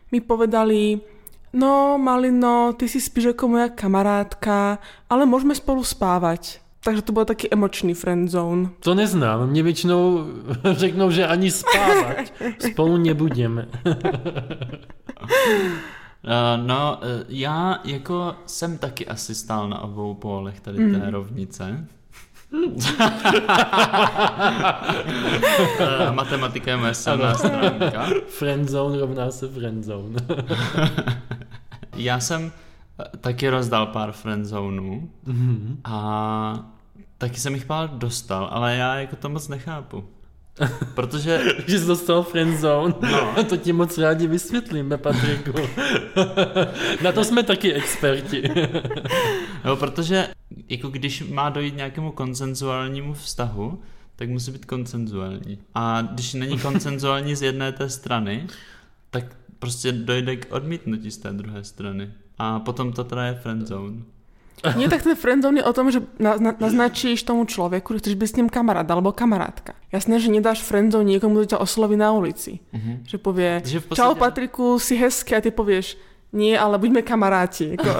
mi 0.09 0.25
povedali, 0.25 1.05
no 1.53 1.99
Malino, 1.99 2.73
ty 2.73 2.89
si 2.89 3.01
spíš 3.01 3.27
ako 3.37 3.49
moja 3.49 3.69
kamarátka, 3.69 4.79
ale 5.11 5.27
môžeme 5.27 5.55
spolu 5.55 5.85
spávať. 5.85 6.59
Takže 6.83 7.03
to 7.07 7.15
bol 7.15 7.23
taký 7.23 7.47
emočný 7.47 7.95
friendzone. 7.95 8.69
To 8.83 8.95
neznám. 8.95 9.47
Mě 9.51 9.63
většinou 9.63 10.27
řeknou, 10.73 11.11
že 11.11 11.27
ani 11.27 11.51
spávat 11.51 12.17
spolu 12.59 12.97
nebudeme. 12.97 13.69
Uh, 13.87 13.93
no, 16.67 16.99
uh, 17.03 17.07
já 17.29 17.79
jako 17.85 18.35
jsem 18.47 18.79
taky 18.79 19.07
asi 19.07 19.35
stál 19.35 19.69
na 19.69 19.81
obou 19.81 20.15
pólech 20.15 20.61
tady 20.61 20.79
té 20.79 20.99
Mm. 20.99 21.09
rovnice. 21.11 21.87
uh, 25.81 26.15
matematika 26.15 26.71
je 26.71 26.77
moje 26.77 26.95
silná 26.95 27.35
stránka. 27.35 28.07
Friendzone 28.29 28.99
rovná 29.01 29.31
se 29.31 29.49
friendzone. 29.49 30.19
Já 31.97 32.21
jsem 32.21 32.53
eh, 33.01 33.17
taky 33.21 33.49
rozdal 33.49 33.87
pár 33.87 34.13
friendzonů 34.13 35.11
Mhm. 35.27 35.79
a 35.85 36.67
taky 37.19 37.41
jsem 37.41 37.55
jich 37.55 37.65
pár 37.65 37.89
dostal, 37.93 38.49
ale 38.53 38.77
já 38.77 38.95
jako 38.95 39.17
to 39.17 39.29
moc 39.29 39.49
nechápu. 39.49 40.05
Protože, 40.95 41.41
Že 41.67 41.79
jsi 41.81 41.87
dostal 41.87 42.23
friendzone. 42.23 42.95
no, 43.37 43.45
To 43.45 43.57
ti 43.57 43.73
moc 43.73 43.99
rádi 43.99 44.27
vysvětlíme, 44.27 44.97
Patriku. 44.99 45.53
Na 47.03 47.13
to 47.13 47.25
jsme 47.25 47.43
taky 47.43 47.73
experti. 47.73 48.43
No, 49.65 49.77
protože 49.77 50.29
jako 50.69 50.89
když 50.89 51.23
má 51.31 51.51
dojít 51.51 51.77
nějakému 51.77 52.13
konsenzuálnímu 52.13 53.15
vztahu, 53.15 53.79
tak 54.17 54.29
musí 54.29 54.51
být 54.51 54.65
konsenzuální. 54.65 55.59
A 55.75 56.03
když 56.03 56.35
není 56.35 56.59
konsenzuální 56.69 57.35
z 57.37 57.43
jedné 57.43 57.73
té 57.73 57.89
strany, 57.89 58.47
tak 59.11 59.25
prostě 59.59 59.93
dojde 59.93 60.37
k 60.37 60.53
odmítnutí 60.55 61.11
z 61.11 61.19
té 61.19 61.33
druhé 61.33 61.65
strany. 61.65 62.11
A 62.39 62.61
potom 62.61 62.93
to 62.93 63.05
teda 63.05 63.25
je 63.27 63.35
friendzone. 63.35 64.03
Nie, 64.77 64.87
tak 64.89 65.03
ten 65.03 65.19
friendzone 65.19 65.59
je 65.59 65.65
o 65.67 65.73
tom, 65.75 65.91
že 65.91 66.07
na, 66.23 66.39
na, 66.39 66.55
naznačíš 66.55 67.27
tomu 67.27 67.43
človeku, 67.51 67.95
že 67.95 67.99
chceš 67.99 68.15
byť 68.15 68.29
s 68.31 68.37
ním 68.39 68.49
kamarát 68.49 68.87
alebo 68.87 69.11
kamarátka. 69.11 69.75
Jasné, 69.91 70.23
že 70.23 70.31
nedáš 70.31 70.63
friendzone 70.63 71.03
niekomu, 71.03 71.43
kto 71.43 71.59
ťa 71.59 71.63
osloví 71.67 71.99
na 71.99 72.15
ulici. 72.15 72.63
Mhm. 72.71 73.03
Že 73.03 73.17
povie, 73.19 73.59
Takže 73.61 73.81
v 73.81 73.83
čau 73.83 74.15
podstatě- 74.15 74.19
Patriku, 74.19 74.79
si 74.79 74.95
hezký 74.97 75.35
a 75.35 75.41
ty 75.43 75.51
povieš, 75.51 75.99
nie, 76.33 76.59
ale 76.59 76.79
buďme 76.79 77.03
kamaráti. 77.03 77.77
Jako, 77.77 77.91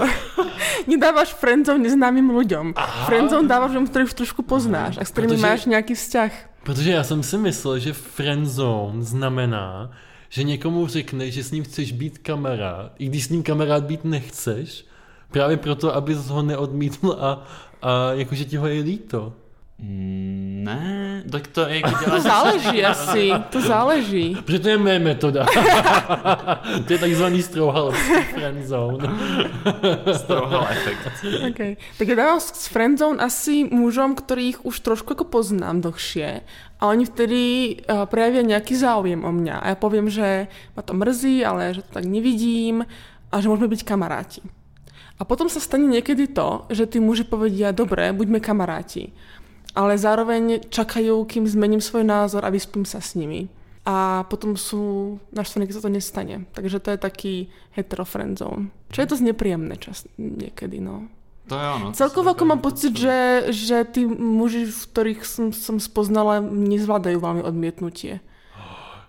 nedávaš 0.91 1.33
friendzone 1.37 1.79
neznámym 1.85 2.33
ľuďom. 2.33 2.73
Friendzone 3.05 3.47
dávaš 3.47 3.77
ľuďom, 3.77 3.87
ktorých 3.87 4.09
už 4.09 4.19
trošku 4.25 4.41
poznáš 4.41 4.97
a 4.97 5.05
s 5.05 5.11
ktorými 5.13 5.37
Protože- 5.37 5.45
máš 5.47 5.61
nejaký 5.65 5.93
vzťah. 5.95 6.31
Protože 6.63 6.91
já 6.91 7.03
jsem 7.03 7.23
si 7.23 7.37
myslel, 7.37 7.79
že 7.79 7.93
friendzone 7.93 9.03
znamená, 9.03 9.91
že 10.29 10.43
někomu 10.43 10.87
řekne, 10.87 11.31
že 11.31 11.43
s 11.43 11.51
ním 11.51 11.63
chceš 11.63 11.91
být 11.91 12.17
kamarád, 12.17 12.91
i 12.97 13.05
když 13.05 13.23
s 13.25 13.29
ním 13.29 13.43
kamarád 13.43 13.83
být 13.83 14.05
nechceš, 14.05 14.85
právě 15.31 15.57
proto, 15.57 15.95
abys 15.95 16.17
ho 16.27 16.41
neodmítl 16.41 17.17
a, 17.19 17.43
a 17.81 18.13
jakože 18.13 18.45
ti 18.45 18.57
ho 18.57 18.67
je 18.67 18.81
líto. 18.83 19.33
Ne, 19.79 21.23
tak 21.31 21.47
to 21.47 21.67
je 21.67 21.75
jako 21.75 22.05
To 22.09 22.21
záleží 22.21 22.85
asi, 22.85 23.31
to 23.49 23.61
záleží. 23.61 24.37
Protože 24.45 24.59
to 24.59 24.69
je 24.69 24.77
mé 24.77 24.99
metoda. 24.99 25.45
to 26.87 26.93
je 26.93 26.99
takzvaný 26.99 27.41
strouhalovský 27.41 28.23
friendzone. 28.33 29.09
strouhal 30.23 30.67
efekt. 30.71 31.03
Okay. 31.51 31.75
Tak 31.97 32.05
ja 32.07 32.15
dávam 32.15 32.39
s 32.39 32.67
friendzone 32.69 33.19
asi 33.19 33.65
mužom, 33.65 34.15
ktorých 34.15 34.63
už 34.63 34.79
trošku 34.79 35.17
ako 35.17 35.25
poznám 35.27 35.81
dlhšie 35.81 36.45
a 36.79 36.83
oni 36.91 37.07
vtedy 37.07 37.41
uh, 37.87 38.03
prejavia 38.07 38.43
nejaký 38.43 38.75
záujem 38.75 39.23
o 39.23 39.31
mňa 39.31 39.55
a 39.63 39.65
ja 39.71 39.77
poviem, 39.79 40.11
že 40.11 40.51
ma 40.75 40.81
to 40.83 40.91
mrzí, 40.91 41.39
ale 41.47 41.71
že 41.71 41.81
to 41.87 41.95
tak 41.95 42.03
nevidím 42.03 42.83
a 43.31 43.35
že 43.39 43.47
môžeme 43.47 43.71
byť 43.71 43.81
kamaráti. 43.87 44.43
A 45.15 45.23
potom 45.23 45.47
sa 45.47 45.63
stane 45.63 45.87
niekedy 45.87 46.27
to, 46.27 46.67
že 46.67 46.91
tí 46.91 46.99
muži 46.99 47.23
povedia, 47.23 47.71
dobre, 47.71 48.11
buďme 48.11 48.43
kamaráti, 48.43 49.15
ale 49.73 49.97
zároveň 49.97 50.69
čakajú, 50.69 51.25
kým 51.25 51.49
zmením 51.49 51.81
svoj 51.81 52.05
názor 52.05 52.45
a 52.45 52.53
vyspím 52.53 52.85
sa 52.85 53.01
s 53.01 53.17
nimi. 53.17 53.49
A 53.83 54.23
potom 54.31 54.55
sú 54.55 55.17
naštvaní, 55.35 55.67
keď 55.67 55.75
sa 55.75 55.85
to 55.85 55.91
nestane. 55.91 56.35
Takže 56.55 56.79
to 56.79 56.89
je 56.95 56.99
taký 57.03 57.33
hetero 57.75 58.07
friendzone. 58.07 58.71
Čo 58.93 58.99
je 59.03 59.07
to 59.11 59.15
nepríjemné 59.19 59.75
čas 59.75 60.07
niekedy, 60.15 60.79
no. 60.79 61.11
To 61.51 61.59
jo, 61.59 61.73
no. 61.79 61.87
to 61.91 61.99
Celkovo 61.99 62.31
ako 62.31 62.43
mám 62.47 62.61
pocit, 62.63 62.95
že, 62.95 63.51
že 63.51 63.83
tí 63.83 64.07
muži, 64.07 64.71
v 64.71 64.83
ktorých 64.87 65.21
som, 65.27 65.51
som 65.51 65.75
spoznala, 65.83 66.39
nezvládajú 66.39 67.19
veľmi 67.19 67.43
odmietnutie. 67.43 68.23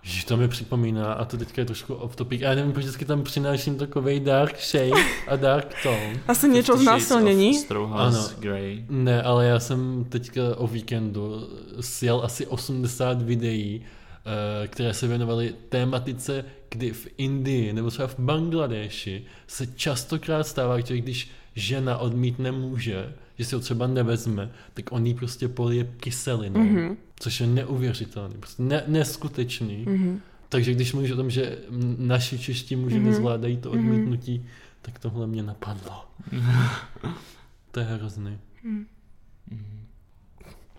Ježiš, 0.05 0.23
to 0.25 0.37
mi 0.37 0.47
připomíná, 0.47 1.13
a 1.13 1.25
to 1.25 1.37
teďka 1.37 1.61
je 1.61 1.65
trošku 1.65 1.93
off 1.93 2.15
topic, 2.15 2.41
a 2.41 2.45
já 2.45 2.55
nevím, 2.55 2.71
proč 2.71 2.85
vždycky 2.85 3.05
tam 3.05 3.23
přináším 3.23 3.77
takovej 3.77 4.19
dark 4.19 4.59
shade 4.61 5.01
a 5.27 5.35
dark 5.35 5.73
tone. 5.83 6.19
Asi 6.27 6.49
niečo 6.49 6.73
o 6.73 6.77
Fifty 6.77 6.85
Shades 6.85 7.07
znásilnení. 7.07 7.49
of 7.49 7.55
Strouhals 7.55 8.15
Ano. 8.15 8.39
Grey. 8.39 8.85
Ne, 8.89 9.21
ale 9.23 9.45
já 9.45 9.59
jsem 9.59 10.05
teďka 10.09 10.41
o 10.57 10.67
víkendu 10.67 11.49
sjel 11.81 12.21
asi 12.23 12.47
80 12.47 13.21
videí, 13.21 13.81
eh, 13.81 14.67
které 14.67 14.93
se 14.93 15.07
věnovaly 15.07 15.55
tématice, 15.69 16.45
kdy 16.69 16.91
v 16.91 17.07
Indii 17.17 17.73
nebo 17.73 17.89
třeba 17.89 18.07
v 18.07 18.19
Bangladeši 18.19 19.23
se 19.47 19.67
častokrát 19.67 20.47
stává, 20.47 20.79
že 20.79 20.97
když 20.97 21.29
žena 21.55 21.97
odmítne 21.97 22.51
muže, 22.51 23.13
že 23.37 23.45
si 23.45 23.55
ho 23.55 23.61
třeba 23.61 23.87
nevezme, 23.87 24.51
tak 24.73 24.91
on 24.91 25.05
jí 25.05 25.13
prostě 25.13 25.47
polije 25.47 25.87
kyselinou, 25.97 26.59
Mhm. 26.59 26.75
mm-hmm. 26.75 26.95
Což 27.19 27.39
je 27.39 27.47
neuvěřitelný, 27.47 28.35
prostě 28.39 28.63
ne, 28.63 28.83
neskutečný. 28.87 29.85
Mhm. 29.89 30.19
Takže 30.49 30.73
když 30.73 30.93
mluvíš 30.93 31.11
o 31.11 31.15
tom, 31.15 31.29
že 31.29 31.57
naši 31.97 32.39
čeští 32.39 32.75
muži 32.75 32.95
Mhm. 32.99 33.05
nezvládají 33.05 33.57
to 33.57 33.71
odmítnutí, 33.71 34.45
tak 34.81 34.99
tohle 34.99 35.27
mě 35.27 35.43
napadlo. 35.43 36.05
to 37.71 37.79
je 37.79 37.85
hrozný. 37.85 38.37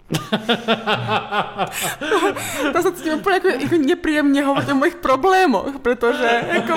To 2.72 2.78
sa 2.78 2.90
cítim 2.94 3.18
úplne 3.18 3.42
ako, 3.42 3.48
ako 3.58 3.76
nepríjemne 3.82 4.38
hovoriť 4.38 4.68
o 4.70 4.78
mojich 4.78 4.98
problémoch, 5.02 5.82
pretože 5.82 6.26
ako, 6.62 6.74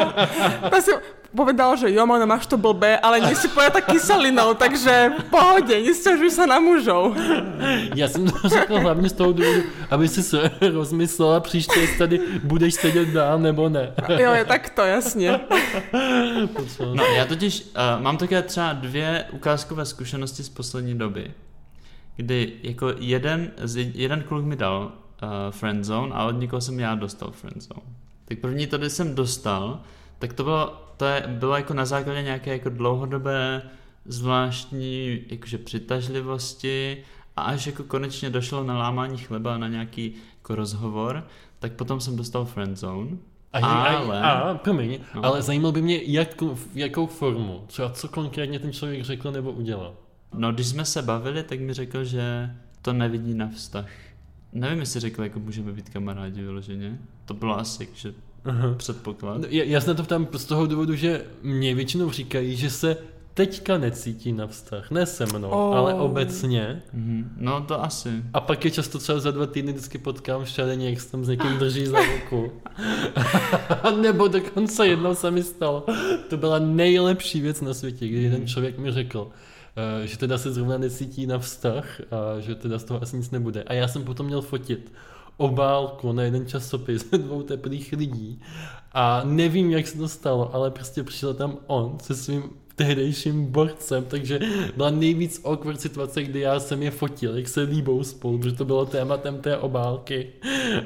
to 0.69 0.77
si 0.81 0.91
povedal, 1.35 1.77
že 1.77 1.93
jo, 1.93 2.05
Mona, 2.05 2.25
máš 2.25 2.49
to 2.49 2.57
blbé, 2.57 2.97
ale 2.97 3.21
nie 3.21 3.35
si 3.37 3.45
pojatá 3.53 3.85
kyselinou, 3.85 4.57
takže 4.57 5.13
v 5.13 5.23
pohode, 5.29 5.69
nesťažuj 5.69 6.31
sa 6.33 6.49
na 6.49 6.57
mužov. 6.57 7.13
Já 7.95 8.07
jsem 8.07 8.25
to 8.25 8.49
řekl 8.49 8.79
hlavně 8.79 9.09
z 9.09 9.13
toho 9.13 9.31
důvodu, 9.31 9.61
aby 9.89 10.07
si 10.07 10.23
se 10.23 10.51
rozmyslela 10.73 11.39
příště, 11.39 11.79
jestli 11.79 11.97
tady 11.97 12.19
budeš 12.43 12.73
sedět 12.73 13.09
dál 13.09 13.39
nebo 13.39 13.69
ne. 13.69 13.93
Jo, 14.17 14.33
je 14.33 14.45
takto, 14.45 14.81
jasne. 14.81 15.39
No, 16.93 17.03
já 17.03 17.25
totiž 17.25 17.61
uh, 17.61 18.01
mám 18.01 18.17
také 18.17 18.41
třeba 18.41 18.73
dvě 18.73 19.25
ukázkové 19.31 19.85
zkušenosti 19.85 20.43
z 20.43 20.49
poslední 20.49 20.97
doby, 20.97 21.31
kdy 22.19 22.53
jako 22.63 22.93
jeden, 22.99 23.51
z- 23.63 23.91
jeden 23.95 24.23
kluk 24.23 24.45
mi 24.45 24.55
dal 24.55 24.83
uh, 24.83 25.29
friendzone 25.49 26.15
a 26.15 26.25
od 26.25 26.31
někoho 26.31 26.61
jsem 26.61 26.79
já 26.79 26.95
dostal 26.95 27.31
friendzone. 27.31 27.81
Tak 28.25 28.39
první 28.39 28.67
to, 28.67 28.77
když 28.77 28.91
jsem 28.93 29.15
dostal, 29.15 29.79
tak 30.19 30.33
to 30.33 30.43
bylo, 30.43 30.81
to 30.97 31.05
je, 31.05 31.23
bylo 31.27 31.55
jako 31.55 31.73
na 31.73 31.85
základě 31.85 32.21
nějaké 32.21 32.51
jako 32.53 32.69
dlouhodobé 32.69 33.61
zvláštní 34.05 35.19
jakože 35.27 35.57
přitažlivosti 35.57 36.97
a 37.35 37.41
až 37.41 37.65
jako 37.67 37.83
konečně 37.83 38.29
došlo 38.29 38.63
na 38.63 38.77
lámání 38.79 39.17
chleba 39.17 39.57
na 39.57 39.67
nějaký 39.67 40.13
jako 40.37 40.55
rozhovor, 40.55 41.23
tak 41.59 41.71
potom 41.73 41.99
jsem 41.99 42.15
dostal 42.15 42.45
friendzone. 42.45 43.17
A, 43.53 43.57
ale... 43.59 43.89
Ale- 43.97 44.21
a, 44.21 44.29
a 44.31 44.53
promiň, 44.55 44.99
No. 45.15 45.25
ale 45.25 45.41
zajímalo 45.41 45.71
by 45.71 45.81
mě, 45.81 45.99
jak, 46.03 46.41
v 46.41 46.77
jakou 46.77 47.07
formu, 47.07 47.63
třeba 47.67 47.89
co 47.89 48.07
konkrétně 48.07 48.59
ten 48.59 48.73
člověk 48.73 49.03
řekl 49.03 49.31
nebo 49.31 49.51
udělal. 49.51 49.93
No, 50.33 50.51
když 50.51 50.67
jsme 50.67 50.85
se 50.85 51.01
bavili, 51.01 51.43
tak 51.43 51.59
mi 51.59 51.73
řekl, 51.73 52.03
že 52.03 52.51
to 52.81 52.93
nevidí 52.93 53.33
na 53.33 53.47
vztah. 53.47 53.89
Nevím, 54.53 54.79
jestli 54.79 54.99
řekl, 54.99 55.23
jako 55.23 55.39
můžeme 55.39 55.71
být 55.71 55.89
kamarádi 55.89 56.41
vyloženě. 56.41 56.97
To 57.25 57.33
bylo 57.33 57.59
asi 57.59 57.89
že 57.93 58.13
Aha. 58.45 58.73
předpoklad. 58.77 59.37
No, 59.41 59.47
já, 59.49 59.81
se 59.81 59.87
na 59.87 59.93
to 59.93 60.03
ptám 60.03 60.27
z 60.37 60.45
toho 60.45 60.67
důvodu, 60.67 60.95
že 60.95 61.25
mě 61.43 61.75
většinou 61.75 62.11
říkají, 62.11 62.55
že 62.55 62.69
se 62.69 62.97
teďka 63.33 63.77
necítí 63.77 64.31
na 64.31 64.47
vztah. 64.47 64.91
Ne 64.91 65.05
se 65.05 65.25
mnou, 65.25 65.49
Oh. 65.49 65.77
ale 65.77 65.93
obecně. 65.93 66.81
Mhm. 66.93 67.31
No 67.37 67.61
to 67.61 67.83
asi. 67.83 68.09
A 68.33 68.39
pak 68.41 68.65
je 68.65 68.71
často 68.71 68.99
třeba 68.99 69.19
za 69.19 69.31
dva 69.31 69.45
týdny 69.45 69.71
vždycky 69.71 69.97
potkám 69.97 70.43
v 70.45 70.49
šaleně, 70.49 70.89
jak 70.89 71.01
se 71.01 71.11
tam 71.11 71.25
s 71.25 71.27
někým 71.27 71.57
drží 71.57 71.85
za 71.85 71.97
ruku. 72.05 72.51
Nebo 74.01 74.27
dokonce 74.27 74.87
jednou 74.87 75.15
se 75.15 75.31
mi 75.31 75.43
stalo. 75.43 75.85
To 76.29 76.37
byla 76.37 76.59
nejlepší 76.59 77.41
věc 77.41 77.61
na 77.61 77.73
světě, 77.73 78.07
kdy 78.07 78.23
jeden 78.23 78.47
člověk 78.47 78.77
mi 78.77 78.91
řekl, 78.91 79.29
že 80.03 80.17
teda 80.17 80.37
se 80.37 80.51
zrovna 80.51 80.77
necítí 80.77 81.27
na 81.27 81.39
vztah 81.39 82.01
a 82.01 82.39
že 82.39 82.55
teda 82.55 82.79
z 82.79 82.83
toho 82.83 83.01
asi 83.01 83.17
nic 83.17 83.31
nebude. 83.31 83.63
A 83.63 83.73
já 83.73 83.87
jsem 83.87 84.03
potom 84.03 84.25
měl 84.25 84.41
fotit 84.41 84.91
obálku 85.37 86.11
na 86.11 86.23
jeden 86.23 86.47
časopis 86.47 87.03
dvou 87.17 87.43
teplých 87.43 87.93
lidí 87.93 88.41
a 88.91 89.21
nevím, 89.23 89.71
jak 89.71 89.87
se 89.87 89.97
to 89.97 90.07
stalo, 90.07 90.55
ale 90.55 90.71
prostě 90.71 91.03
přišel 91.03 91.33
tam 91.33 91.57
on 91.67 91.97
se 92.01 92.15
svým 92.15 92.43
tehdejším 92.79 93.45
borcem, 93.45 94.05
takže 94.05 94.39
byla 94.75 94.89
nejvíc 94.89 95.41
awkward 95.45 95.81
situace, 95.81 96.23
kdy 96.23 96.39
já 96.39 96.59
jsem 96.59 96.83
je 96.83 96.91
fotil, 96.91 97.37
jak 97.37 97.47
se 97.47 97.61
líbou 97.61 98.03
spolu, 98.03 98.37
protože 98.37 98.55
to 98.55 98.65
bylo 98.65 98.85
tématem 98.85 99.37
té 99.37 99.57
obálky. 99.57 100.27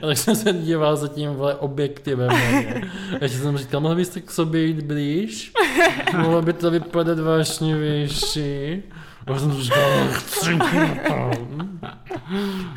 A 0.02 0.08
tak 0.08 0.18
jsem 0.18 0.36
se 0.36 0.54
díval 0.54 0.96
za 0.96 1.08
tím 1.08 1.30
vole, 1.30 1.56
objektivem 1.56 2.30
ně. 2.30 2.82
Takže 3.20 3.38
jsem 3.38 3.58
říkal, 3.58 3.82
mohli 3.82 3.96
byste 3.96 4.22
k 4.22 4.32
sobě 4.32 4.64
jít 4.64 4.82
blíž? 4.82 5.54
Mohlo 6.18 6.42
by 6.42 6.54
to 6.54 6.72
vypadat 6.72 7.20
vášnivější? 7.20 8.84
A 9.28 9.40
jsem 9.40 9.54
říkal, 9.54 10.08
chci 10.10 10.58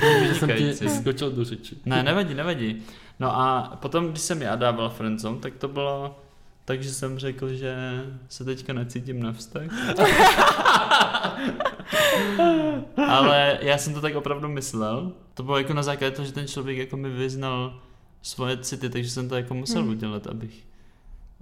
Takže 0.01 0.35
jsem 0.35 0.51
ti 0.51 0.89
skočil 0.89 1.31
do 1.31 1.45
řeči. 1.45 1.77
Ne, 1.85 2.03
nevadí, 2.03 2.35
nevadí. 2.35 2.83
No 3.21 3.37
a 3.37 3.77
potom, 3.83 4.11
když 4.11 4.23
jsem 4.23 4.43
já 4.43 4.57
dával 4.57 4.91
friendzone, 4.91 5.39
tak 5.41 5.55
to 5.57 5.69
bylo 5.69 6.19
tak, 6.67 6.83
že 6.83 6.93
jsem 6.93 7.19
řekl, 7.19 7.49
že 7.55 7.77
se 8.29 8.45
teďka 8.45 8.73
necítím 8.73 9.23
na 9.23 9.33
vztah. 9.33 9.63
Ale 13.09 13.59
já 13.63 13.79
jsem 13.79 13.95
to 13.95 14.01
tak 14.01 14.15
opravdu 14.17 14.49
myslel. 14.49 15.13
To 15.35 15.43
bylo 15.43 15.59
jako 15.59 15.75
na 15.75 15.83
základě 15.83 16.17
toho, 16.17 16.27
že 16.27 16.33
ten 16.33 16.47
člověk 16.47 16.79
jako 16.79 16.97
mi 16.97 17.11
vyznal 17.11 17.75
svoje 18.23 18.57
city, 18.57 18.91
takže 18.91 19.11
jsem 19.11 19.29
to 19.29 19.37
jako 19.37 19.55
musel 19.55 19.83
Hmm. 19.83 19.91
udělat, 19.91 20.27
abych 20.27 20.67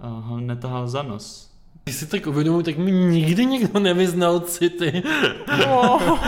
uh, 0.03 0.25
ho 0.25 0.39
netahal 0.39 0.87
za 0.87 1.03
nos. 1.03 1.51
Když 1.83 1.95
si 1.95 2.07
tak 2.07 2.27
uvědomuji, 2.27 2.61
tak 2.63 2.77
mi 2.77 2.91
nikdy 2.91 3.45
nikdo 3.45 3.79
nevyznal 3.79 4.39
city, 4.39 5.03
Oh. 5.67 6.19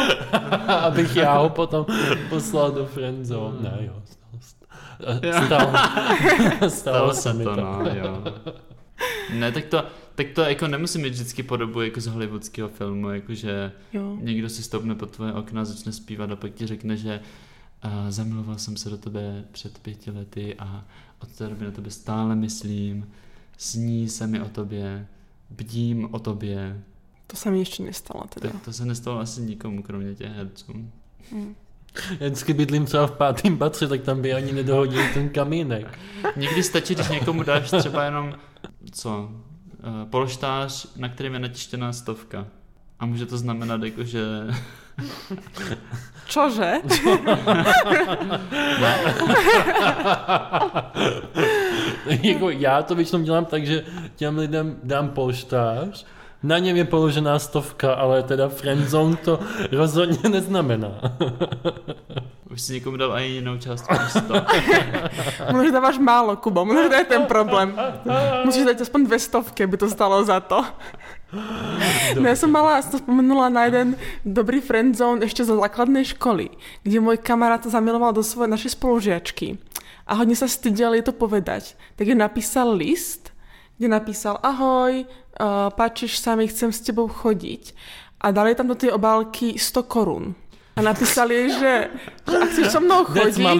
abych 0.68 1.16
já 1.16 1.38
ho 1.38 1.50
potom 1.50 1.86
poslal 2.30 2.72
do 2.72 2.86
friendzone. 2.86 3.58
Ne, 3.62 3.78
jo, 3.86 3.94
stalo, 4.06 4.40
stalo, 4.42 5.20
stalo, 6.70 6.70
Stalo 6.70 7.14
se 7.14 7.22
se 7.22 7.34
mi 7.34 7.44
to, 7.44 7.56
no, 7.56 7.82
jo. 7.94 8.24
Ne, 9.34 9.52
tak 9.52 9.66
to, 9.66 9.86
tak 10.16 10.28
to 10.36 10.42
jako 10.42 10.68
nemusí 10.68 11.00
mít 11.00 11.10
vždycky 11.10 11.44
podobu 11.44 11.82
jako 11.82 12.02
z 12.02 12.08
hollywoodského 12.08 12.70
filmu, 12.70 13.10
jakože 13.10 13.72
Jo. 13.94 14.18
někdo 14.22 14.50
si 14.50 14.64
stoupne 14.64 14.96
pod 14.96 15.12
tvoje 15.12 15.34
okna, 15.34 15.66
začne 15.66 15.92
zpívat 15.92 16.32
a 16.32 16.36
pak 16.36 16.54
ti 16.54 16.68
řekne, 16.68 16.98
že 16.98 17.20
uh, 17.86 17.92
zamiloval 18.10 18.58
jsem 18.58 18.78
se 18.78 18.90
do 18.90 18.98
tebe 18.98 19.46
před 19.52 19.80
pěti 19.80 20.12
lety 20.12 20.56
a 20.60 20.86
od 21.20 21.30
té 21.30 21.50
doby 21.50 21.66
na 21.66 21.72
tebe 21.72 21.92
stále 21.92 22.36
myslím, 22.36 23.08
sní 23.58 24.10
se 24.10 24.28
mi 24.28 24.42
o 24.42 24.50
tobě, 24.50 25.08
bdím 25.50 26.08
o 26.12 26.20
tobě. 26.20 26.82
To 27.28 27.38
se 27.38 27.52
mi 27.52 27.60
ještě 27.60 27.84
nestalo 27.84 28.24
teda. 28.34 28.50
Tak 28.50 28.62
to 28.62 28.74
se 28.74 28.86
nestalo 28.86 29.20
asi 29.20 29.42
nikomu, 29.42 29.84
kromě 29.84 30.16
těch 30.16 30.32
herců. 30.32 30.74
Mm. 31.32 31.56
Já 32.20 32.28
vždycky 32.28 32.54
bydlím 32.54 32.86
třeba 32.86 33.08
v 33.08 33.12
pátém 33.12 33.58
patře, 33.58 33.88
tak 33.88 34.02
tam 34.02 34.22
by 34.22 34.34
ani 34.34 34.52
nedohodili 34.52 35.14
ten 35.14 35.30
kamínek. 35.30 36.00
Někdy 36.36 36.64
stačí, 36.64 36.96
když 36.96 37.10
někomu 37.10 37.44
dáš 37.44 37.72
třeba 37.72 38.04
jenom, 38.04 38.36
co, 38.92 39.30
uh, 39.30 40.10
polštář, 40.10 40.88
na 40.96 41.10
kterém 41.10 41.34
je 41.34 41.40
natištěná 41.40 41.94
stovka. 41.94 42.48
A 43.00 43.06
může 43.06 43.26
to 43.26 43.38
znamenat 43.38 43.84
jako, 43.84 44.04
že... 44.04 44.22
Čože? 46.26 46.74
jako 52.24 52.50
já 52.50 52.84
to 52.84 52.96
většinou 52.96 53.24
dělám 53.24 53.46
tak, 53.46 53.66
že 53.66 53.86
těm 54.16 54.38
lidem 54.38 54.80
dám 54.84 55.10
polštář, 55.10 56.06
na 56.44 56.58
něm 56.58 56.78
je 56.78 56.86
položená 56.86 57.40
stovka, 57.40 57.94
ale 57.94 58.24
teda 58.24 58.50
friendzone 58.50 59.16
to 59.16 59.40
rozhodně 59.72 60.30
neznamená. 60.30 61.02
Už 62.52 62.62
si 62.62 62.74
někomu 62.74 62.98
dal 62.98 63.20
i 63.20 63.28
jinou 63.28 63.58
částku 63.58 63.94
než 63.94 64.12
100. 64.12 64.34
Možná 65.52 65.72
dáváš 65.72 65.98
málo, 65.98 66.36
Kubo, 66.36 66.66
možná 66.66 66.90
to 66.90 66.96
je 66.96 67.04
ten 67.04 67.26
problém. 67.26 67.80
Musíš 68.46 68.66
dát 68.66 68.82
aspoň 68.82 69.06
dvě 69.06 69.20
stovky, 69.20 69.64
aby 69.64 69.78
to 69.78 69.90
stalo 69.90 70.24
za 70.26 70.40
to. 70.40 70.66
No, 72.16 72.24
ja 72.24 72.40
som 72.40 72.48
mala, 72.48 72.80
som 72.80 73.04
spomenula 73.04 73.52
na 73.52 73.68
jeden 73.68 74.00
dobrý 74.24 74.64
friendzone 74.64 75.28
ešte 75.28 75.44
zo 75.44 75.60
základnej 75.60 76.08
školy, 76.16 76.56
kde 76.88 77.04
môj 77.04 77.20
kamarát 77.20 77.60
sa 77.68 77.84
zamiloval 77.84 78.16
do 78.16 78.24
svojej 78.24 78.48
našej 78.48 78.80
spolužiačky 78.80 79.60
a 80.08 80.16
hodne 80.16 80.40
sa 80.40 80.48
stydeli 80.48 81.04
to 81.04 81.12
povedať. 81.12 81.76
Tak 82.00 82.08
je 82.08 82.16
napísal 82.16 82.72
list, 82.72 83.36
kde 83.76 83.92
napísal 83.92 84.40
ahoj, 84.40 85.04
uh, 85.04 85.68
páčiš 85.76 86.24
sa 86.24 86.40
mi, 86.40 86.48
chcem 86.48 86.72
s 86.72 86.80
tebou 86.80 87.12
chodiť. 87.12 87.76
A 88.24 88.32
dali 88.32 88.56
tam 88.56 88.72
do 88.72 88.80
tej 88.80 88.96
obálky 88.96 89.60
100 89.60 89.84
korún. 89.84 90.32
A 90.78 90.80
napísali 90.82 91.50
že, 91.50 91.90
že 92.30 92.38
ak 92.38 92.50
chceš 92.54 92.68
so 92.70 92.80
mnou 92.80 93.02
chodiť, 93.10 93.58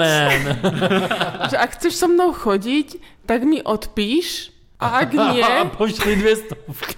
že 1.52 1.58
ak 1.58 1.70
chceš 1.74 1.94
so 1.98 2.08
mnou 2.08 2.30
chodiť, 2.30 3.02
tak 3.26 3.42
mi 3.42 3.58
odpíš 3.66 4.54
a 4.78 5.02
ak 5.02 5.10
nie, 5.14 5.42
A 5.62 5.66
pošli 5.66 6.16
dvě 6.16 6.36
stovky. 6.36 6.96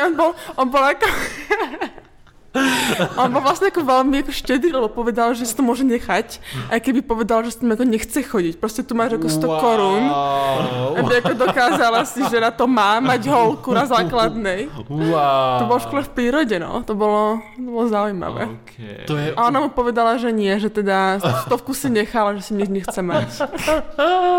on 0.06 0.12
bol, 0.16 0.34
on 0.56 0.66
bol 0.68 0.82
ako... 0.82 1.06
On 3.20 3.30
bol 3.30 3.42
vlastne 3.42 3.70
ako 3.70 3.86
veľmi 3.86 4.26
ako 4.26 4.32
štedrý, 4.34 4.74
lebo 4.74 4.90
povedal, 4.90 5.38
že 5.38 5.46
si 5.46 5.54
to 5.54 5.62
môže 5.62 5.86
nechať, 5.86 6.42
aj 6.74 6.80
keby 6.82 7.06
povedal, 7.06 7.46
že 7.46 7.54
s 7.54 7.58
tým 7.62 7.70
ako 7.70 7.84
nechce 7.86 8.20
chodiť. 8.26 8.54
Proste 8.58 8.82
tu 8.82 8.98
máš 8.98 9.14
ako 9.22 9.28
100 9.30 9.62
korún, 9.62 10.04
aby 10.98 11.12
ako 11.22 11.32
dokázala 11.38 12.02
si, 12.02 12.26
že 12.26 12.42
na 12.42 12.50
to 12.50 12.66
má 12.66 12.98
mať 12.98 13.30
holku 13.30 13.70
na 13.70 13.86
základnej. 13.86 14.66
Wow. 14.90 15.62
To 15.62 15.64
bolo 15.70 15.78
v 15.78 15.86
škole 15.86 16.02
v 16.02 16.10
prírode, 16.10 16.56
no. 16.58 16.82
To 16.82 16.98
bolo, 16.98 17.38
to 17.54 17.70
bolo 17.70 17.86
zaujímavé. 17.86 18.42
Okay. 18.66 19.06
To 19.06 19.14
je... 19.14 19.30
A 19.38 19.46
ona 19.46 19.62
mu 19.62 19.70
povedala, 19.70 20.18
že 20.18 20.34
nie, 20.34 20.50
že 20.58 20.74
teda 20.74 21.22
stovku 21.46 21.70
si 21.70 21.86
nechala, 21.86 22.34
že 22.34 22.50
si 22.50 22.52
nič 22.58 22.68
nechce 22.68 23.00
mať. 23.02 23.28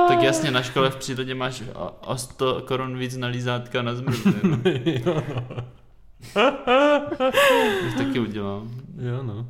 Tak 0.07 0.21
jasně, 0.21 0.51
na 0.51 0.61
škole 0.61 0.89
v 0.89 0.95
přírodě 0.95 1.35
máš 1.35 1.63
o, 1.73 1.91
o 2.05 2.17
100 2.17 2.61
korun 2.67 2.97
víc 2.97 3.17
na 3.17 3.27
lízátka 3.27 3.81
na 3.81 3.95
zmrzli. 3.95 5.03
Bych 7.83 7.95
taky 7.97 8.19
udělal. 8.19 8.67
Jo, 8.99 9.23
no. 9.23 9.47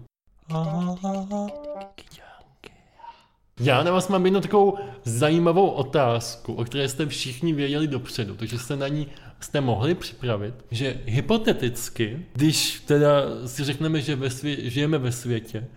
Já 3.59 3.83
na 3.83 3.91
vás 3.91 4.07
mám 4.07 4.25
jednu 4.25 4.41
takovou 4.41 4.77
zajímavou 5.03 5.69
otázku, 5.69 6.53
o 6.53 6.63
které 6.65 6.89
jste 6.89 7.05
všichni 7.05 7.53
věděli 7.53 7.87
dopředu, 7.87 8.35
takže 8.35 8.59
jste 8.59 8.75
na 8.75 8.87
ní 8.87 9.07
jste 9.39 9.61
mohli 9.61 9.95
připravit, 9.95 10.53
že 10.71 10.97
hypoteticky, 11.05 12.25
když 12.33 12.79
teda 12.85 13.11
si 13.45 13.63
řekneme, 13.63 14.01
že 14.01 14.15
ve 14.15 14.27
svě- 14.27 14.57
žijeme 14.69 14.97
ve 14.97 15.11
světě, 15.11 15.67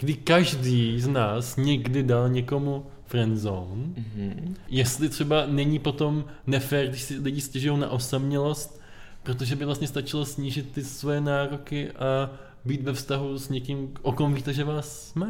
kdy 0.00 0.14
každý 0.14 1.00
z 1.00 1.08
nás 1.08 1.56
někdy 1.56 2.02
dal 2.02 2.28
někomu 2.28 2.86
friendzone, 3.06 3.84
Mhm. 4.16 4.54
jestli 4.68 5.08
třeba 5.08 5.46
není 5.46 5.78
potom 5.78 6.24
nefér, 6.46 6.88
když 6.88 7.02
si 7.02 7.18
lidi 7.18 7.40
stěžují 7.40 7.78
na 7.80 7.90
osamělost, 7.90 8.81
protože 9.22 9.56
by 9.56 9.64
vlastně 9.64 9.88
stačilo 9.88 10.24
snížit 10.24 10.72
ty 10.72 10.84
svoje 10.84 11.20
nároky 11.20 11.90
a 11.90 12.30
být 12.64 12.82
ve 12.82 12.92
vztahu 12.92 13.38
s 13.38 13.48
někým, 13.48 13.94
o 14.02 14.12
kom 14.12 14.34
víte, 14.34 14.52
že 14.52 14.64
vás 14.64 15.14
má. 15.14 15.26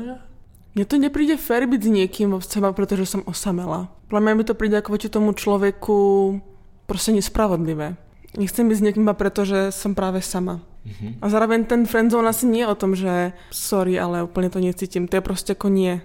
Mne 0.72 0.88
to 0.88 0.96
nepríde 0.96 1.36
fér 1.36 1.68
byť 1.68 1.82
s 1.84 1.90
niekým 1.92 2.32
vo 2.32 2.40
vzťahu, 2.40 2.72
pretože 2.72 3.04
som 3.04 3.20
osamela. 3.28 3.92
Podľa 4.08 4.22
mňa 4.24 4.32
mi 4.40 4.44
to 4.48 4.56
príde 4.56 4.80
ako 4.80 4.96
voči 4.96 5.12
tomu 5.12 5.36
človeku 5.36 5.96
proste 6.88 7.12
nespravodlivé. 7.12 8.00
Nechcem 8.40 8.64
byť 8.64 8.76
s 8.80 8.84
niekým 8.84 9.04
iba 9.04 9.12
preto, 9.12 9.44
že 9.44 9.68
som 9.68 9.92
práve 9.92 10.24
sama. 10.24 10.64
Mhm. 10.88 11.20
A 11.20 11.28
zároveň 11.28 11.68
ten 11.68 11.84
friendzone 11.84 12.24
asi 12.24 12.48
nie 12.48 12.64
je 12.64 12.72
o 12.72 12.78
tom, 12.80 12.96
že 12.96 13.36
sorry, 13.52 14.00
ale 14.00 14.24
úplne 14.24 14.48
to 14.48 14.64
necítim. 14.64 15.04
To 15.12 15.20
je 15.20 15.24
proste 15.24 15.52
ako 15.52 15.68
nie. 15.68 16.00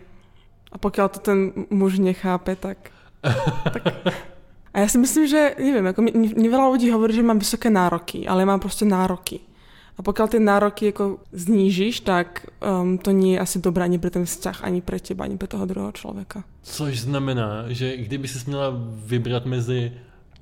A 0.68 0.76
pokiaľ 0.76 1.08
to 1.16 1.20
ten 1.24 1.40
muž 1.72 2.04
nechápe, 2.04 2.60
tak... 2.60 2.92
tak... 3.74 3.84
A 4.78 4.86
ja 4.86 4.88
si 4.88 5.02
myslím, 5.02 5.26
že, 5.26 5.58
neviem, 5.58 5.90
ako 5.90 6.06
mi, 6.06 6.12
mi 6.14 6.48
veľa 6.48 6.70
ľudí 6.70 6.94
hovorí, 6.94 7.10
že 7.10 7.26
mám 7.26 7.42
vysoké 7.42 7.66
nároky, 7.66 8.30
ale 8.30 8.46
mám 8.46 8.62
proste 8.62 8.86
nároky. 8.86 9.42
A 9.98 10.06
pokiaľ 10.06 10.28
tie 10.30 10.38
nároky 10.38 10.94
ako 10.94 11.26
znížiš, 11.34 12.06
tak 12.06 12.46
um, 12.62 13.02
to 13.02 13.10
je 13.10 13.34
asi 13.34 13.58
dobré 13.58 13.82
ani 13.82 13.98
pre 13.98 14.14
ten 14.14 14.22
vzťah, 14.22 14.62
ani 14.62 14.86
pre 14.86 15.02
teba, 15.02 15.26
ani 15.26 15.34
pre 15.34 15.50
toho 15.50 15.66
druhého 15.66 15.90
človeka. 15.98 16.46
Což 16.62 17.10
znamená, 17.10 17.66
že 17.74 17.98
kdyby 17.98 18.28
si 18.30 18.38
měla 18.46 18.70
vybrat 19.10 19.46
mezi 19.50 19.92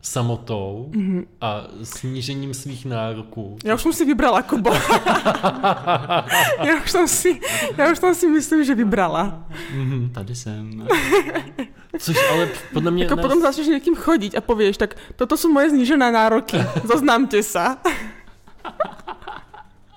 samotou 0.04 0.92
Mhm. 0.92 1.26
a 1.42 1.64
snížením 1.84 2.54
svých 2.54 2.86
nároků, 2.86 3.58
Ja 3.64 3.74
už 3.80 3.82
som 3.82 3.94
si 3.96 4.04
vybrala, 4.06 4.44
Kubo. 4.44 4.70
ja, 6.68 6.74
už 6.84 6.92
som 6.92 7.08
si, 7.08 7.40
ja 7.80 7.90
už 7.90 7.98
som 7.98 8.14
si 8.14 8.28
myslím, 8.30 8.62
že 8.68 8.76
vybrala. 8.76 9.48
mhm, 9.74 10.10
Tady 10.14 10.36
jsem. 10.36 10.84
Což 12.00 12.18
ale 12.32 12.50
podle 12.74 12.92
mě... 12.92 13.04
Jako 13.04 13.16
nás- 13.16 13.26
potom 13.26 13.42
začneš 13.42 13.68
někým 13.68 13.96
chodit 13.96 14.38
a 14.38 14.42
pověš, 14.42 14.78
tak 14.78 14.96
toto 15.16 15.38
jsou 15.38 15.52
moje 15.52 15.70
znížené 15.70 16.12
nároky, 16.12 16.58
zoznamte 16.84 17.44
sa. 17.44 17.78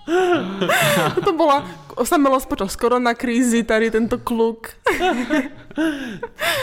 to 1.25 1.33
bola 1.37 1.65
osamelosť 1.97 2.49
počas 2.49 2.77
koronakrízy, 2.77 3.63
tady 3.63 3.91
tento 3.91 4.19
kluk. 4.19 4.69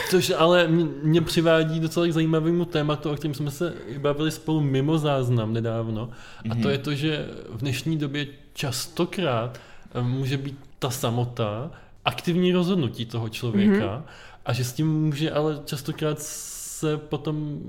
Což 0.10 0.32
ale 0.38 0.67
mě, 1.04 1.21
přivádí 1.21 1.80
docela 1.80 2.08
k 2.08 2.13
zajímavému 2.13 2.65
tématu, 2.65 3.12
o 3.12 3.15
kterém 3.15 3.34
jsme 3.34 3.52
se 3.52 3.74
bavili 3.98 4.32
spolu 4.32 4.62
mimo 4.62 4.98
záznam 4.98 5.54
nedávno. 5.54 6.10
A 6.50 6.56
to 6.56 6.69
je 6.69 6.78
to, 6.78 6.93
že 6.93 7.28
v 7.50 7.58
dnešní 7.58 7.98
době 7.98 8.28
častokrát 8.54 9.60
eh, 9.95 10.02
může 10.02 10.38
být 10.38 10.60
ta 10.80 10.89
samota 10.89 11.71
aktivní 12.06 12.52
rozhodnutí 12.52 13.06
toho 13.06 13.30
člověka 13.30 14.04
a 14.45 14.53
že 14.53 14.63
s 14.63 14.73
tím 14.73 15.01
může 15.01 15.31
ale 15.31 15.62
častokrát 15.65 16.21
se 16.21 16.97
potom 16.97 17.60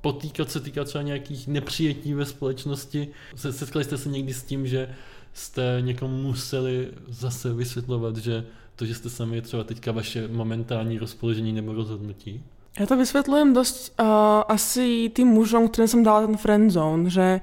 potýkat, 0.00 0.50
se 0.50 0.60
týká 0.60 0.84
třeba 0.84 1.02
nějakých 1.02 1.48
nepřijetí 1.48 2.14
ve 2.14 2.26
společnosti. 2.26 3.08
Se- 3.36 3.52
Setkali 3.52 3.84
jste 3.84 3.98
se 3.98 4.08
někdy 4.08 4.34
s 4.34 4.42
tím, 4.42 4.66
že 4.66 4.94
jste 5.32 5.78
někomu 5.80 6.16
museli 6.22 6.88
zase 7.08 7.54
vysvětlovat, 7.54 8.16
že 8.16 8.44
to, 8.76 8.86
že 8.86 8.94
jste 8.94 9.10
sami 9.10 9.36
je 9.36 9.42
třeba 9.42 9.64
teďka 9.64 9.92
vaše 9.92 10.28
momentální 10.28 10.98
rozpoložení 10.98 11.52
nebo 11.52 11.72
rozhodnutí? 11.72 12.42
Ja 12.76 12.84
to 12.84 13.00
vysvetľujem 13.00 13.56
dosť 13.56 13.96
uh, 13.96 14.44
asi 14.52 15.08
tým 15.08 15.32
mužom, 15.32 15.72
ktorým 15.72 15.88
som 15.88 16.04
dala 16.04 16.28
ten 16.28 16.36
friendzone, 16.36 17.08
že 17.08 17.40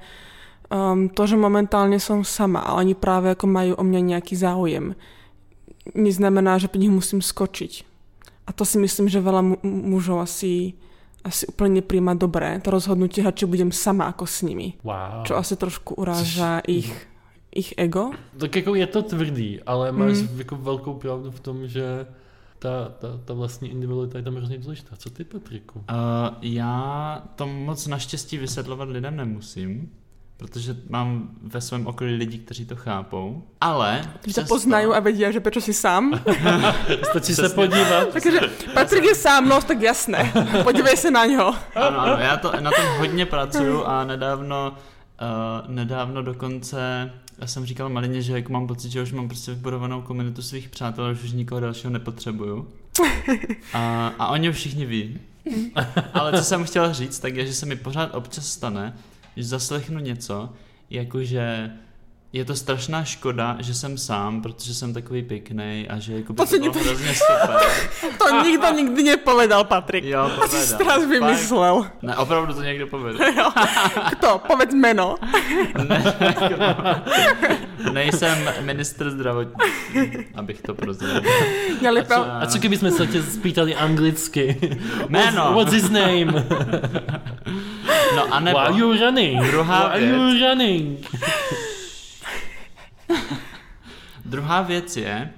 um, 0.70 1.10
to, 1.10 1.26
že 1.26 1.34
momentálne 1.34 1.98
som 1.98 2.22
sama 2.22 2.62
a 2.62 2.78
oni 2.78 2.94
práve 2.94 3.34
ako 3.34 3.50
majú 3.50 3.74
o 3.74 3.82
mňa 3.82 4.14
nejaký 4.14 4.38
záujem, 4.38 4.94
neznamená, 5.90 6.62
že 6.62 6.70
po 6.70 6.78
nich 6.78 6.94
musím 6.94 7.18
skočiť. 7.18 7.93
A 8.46 8.52
to 8.52 8.64
si 8.64 8.76
myslím, 8.78 9.08
že 9.08 9.20
veľa 9.20 9.42
mu- 9.42 9.60
mužov 9.64 10.20
asi, 10.20 10.76
asi 11.24 11.48
úplne 11.48 11.80
nepríjma 11.80 12.12
dobré, 12.12 12.60
to 12.60 12.68
rozhodnutie, 12.70 13.24
či 13.24 13.44
budem 13.48 13.72
sama 13.72 14.12
ako 14.12 14.28
s 14.28 14.44
nimi. 14.44 14.76
Wow. 14.84 15.24
Čo 15.24 15.36
asi 15.36 15.56
trošku 15.56 15.96
uráža 15.96 16.60
ich, 16.68 16.92
ich 17.50 17.72
ego. 17.80 18.12
Tak 18.38 18.56
jako 18.56 18.74
je 18.74 18.86
to 18.86 19.00
tvrdý, 19.02 19.62
ale 19.62 19.92
máš 19.92 20.22
Mm. 20.28 20.38
jako 20.38 20.56
velkou 20.56 20.94
pravdu 20.94 21.30
v 21.30 21.40
tom, 21.40 21.68
že 21.68 22.06
ta, 22.58 22.88
ta, 23.00 23.20
ta 23.24 23.32
vlastní 23.34 23.70
individualita 23.70 24.18
je 24.18 24.24
tam 24.24 24.34
hrozně 24.36 24.58
důležitá. 24.58 24.96
Co 24.96 25.10
ty, 25.10 25.24
Patriku? 25.24 25.78
Uh, 25.78 25.84
já 26.42 27.22
to 27.36 27.46
moc 27.46 27.86
naštěstí 27.86 28.38
vysvětlovat 28.38 28.88
lidem 28.88 29.16
nemusím, 29.16 29.90
protože 30.36 30.76
mám 30.88 31.30
ve 31.42 31.60
svém 31.60 31.86
okolí 31.86 32.14
lidi, 32.14 32.38
kteří 32.38 32.66
to 32.66 32.76
chápou, 32.76 33.42
ale... 33.60 34.02
Že 34.26 34.32
ťa 34.32 34.44
poznajú 34.44 34.90
a 34.92 35.00
vedia, 35.00 35.30
že 35.30 35.40
prečo 35.40 35.60
si 35.62 35.72
sám. 35.72 36.20
Stačí 37.10 37.34
se 37.34 37.48
podívat. 37.48 38.08
Takže 38.12 38.40
Patrik 38.74 39.04
je 39.04 39.14
sám, 39.14 39.48
no 39.48 39.62
tak 39.62 39.80
jasné. 39.80 40.32
Podívej 40.62 40.96
se 40.96 41.10
na 41.10 41.24
něho. 41.24 41.54
Ano, 41.74 42.00
ano, 42.00 42.16
já 42.18 42.36
to, 42.36 42.52
na 42.60 42.70
tom 42.70 42.86
hodně 42.98 43.26
pracuju 43.26 43.84
a 43.84 44.04
nedávno, 44.04 44.74
uh, 44.74 45.70
nedávno 45.74 46.22
dokonce 46.22 47.10
já 47.38 47.46
jsem 47.46 47.66
říkal 47.66 47.88
Malině, 47.88 48.22
že 48.22 48.32
jako 48.32 48.52
mám 48.52 48.66
pocit, 48.66 48.90
že 48.90 49.02
už 49.02 49.12
mám 49.12 49.28
prostě 49.28 49.50
vybudovanou 49.50 50.02
komunitu 50.02 50.42
svých 50.42 50.68
přátel, 50.68 51.14
že 51.14 51.24
už 51.24 51.32
nikoho 51.32 51.60
dalšího 51.60 51.90
nepotřebuju. 51.90 52.68
A, 53.72 54.12
a 54.18 54.28
oni 54.28 54.50
už 54.50 54.56
všichni 54.56 54.86
ví. 54.86 55.20
Ale 56.14 56.32
co 56.38 56.44
jsem 56.44 56.64
chtěl 56.64 56.94
říct, 56.94 57.18
tak 57.18 57.34
je, 57.34 57.46
že 57.46 57.54
se 57.54 57.66
mi 57.66 57.76
pořád 57.76 58.14
občas 58.14 58.46
stane, 58.46 58.96
že 59.36 59.44
zaslechnu 59.44 59.98
něco, 60.00 60.52
jakože 60.90 61.70
je 62.34 62.44
to 62.44 62.54
strašná 62.54 63.04
škoda, 63.04 63.56
že 63.58 63.74
jsem 63.74 63.98
sám, 63.98 64.42
protože 64.42 64.74
jsem 64.74 64.94
takový 64.94 65.22
pěkný 65.22 65.86
a 65.88 65.98
že 65.98 66.14
jako 66.14 66.32
by 66.32 66.36
To 66.36 66.46
to, 66.46 66.56
nepo- 66.56 66.78
hrozně 66.78 67.14
super. 67.14 67.56
To 68.18 68.42
nikdo 68.42 68.70
nikdy 68.72 69.02
nepovedal, 69.02 69.64
Patrik. 69.64 70.04
Jo, 70.04 70.30
To 70.40 70.48
si 70.48 70.56
povedal. 70.56 70.78
teraz 70.78 70.98
Fakt. 70.98 71.08
vymyslel. 71.08 71.86
Ne, 72.02 72.16
opravdu 72.16 72.54
to 72.54 72.62
někdo 72.62 72.86
povedal. 72.86 73.28
Jo. 73.36 73.50
Kto? 74.12 74.38
Povedz 74.46 74.74
meno. 74.74 75.16
Nejsem 77.92 78.38
ministr 78.60 79.10
zdravotnictví, 79.10 80.26
abych 80.34 80.62
to 80.62 80.74
prozradil. 80.74 81.30
A 82.00 82.04
co-. 82.04 82.26
A 82.42 82.46
co 82.46 82.58
kdyby 82.58 82.76
jsme 82.76 82.90
se 82.90 83.06
tě 83.06 83.22
spýtali 83.22 83.74
anglicky? 83.74 84.56
Jméno. 85.08 85.42
What's, 85.42 85.54
what's 85.54 85.72
his 85.72 85.90
name? 85.90 86.46
No 88.16 88.34
a 88.34 88.40
nebo, 88.40 88.58
Why 88.58 88.64
are 88.66 88.78
you 88.78 88.92
running? 89.06 89.42
Druhá 89.42 89.78
Why 89.88 89.94
are 89.94 90.04
you 90.06 90.48
running? 90.48 91.06
druhá 94.24 94.62
věc 94.62 94.96
je, 94.96 95.30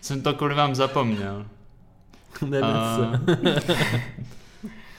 jsem 0.00 0.22
to 0.22 0.34
kvůli 0.34 0.54
vám 0.54 0.74
zapomněl, 0.74 1.46
Nevím 2.46 2.64
A- 2.66 2.96
se. 2.96 3.20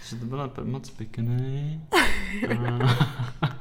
že 0.10 0.16
to 0.16 0.26
byla 0.26 0.48
p- 0.48 0.64
moc 0.64 0.90
pěkný. 0.90 1.82
A... 3.42 3.57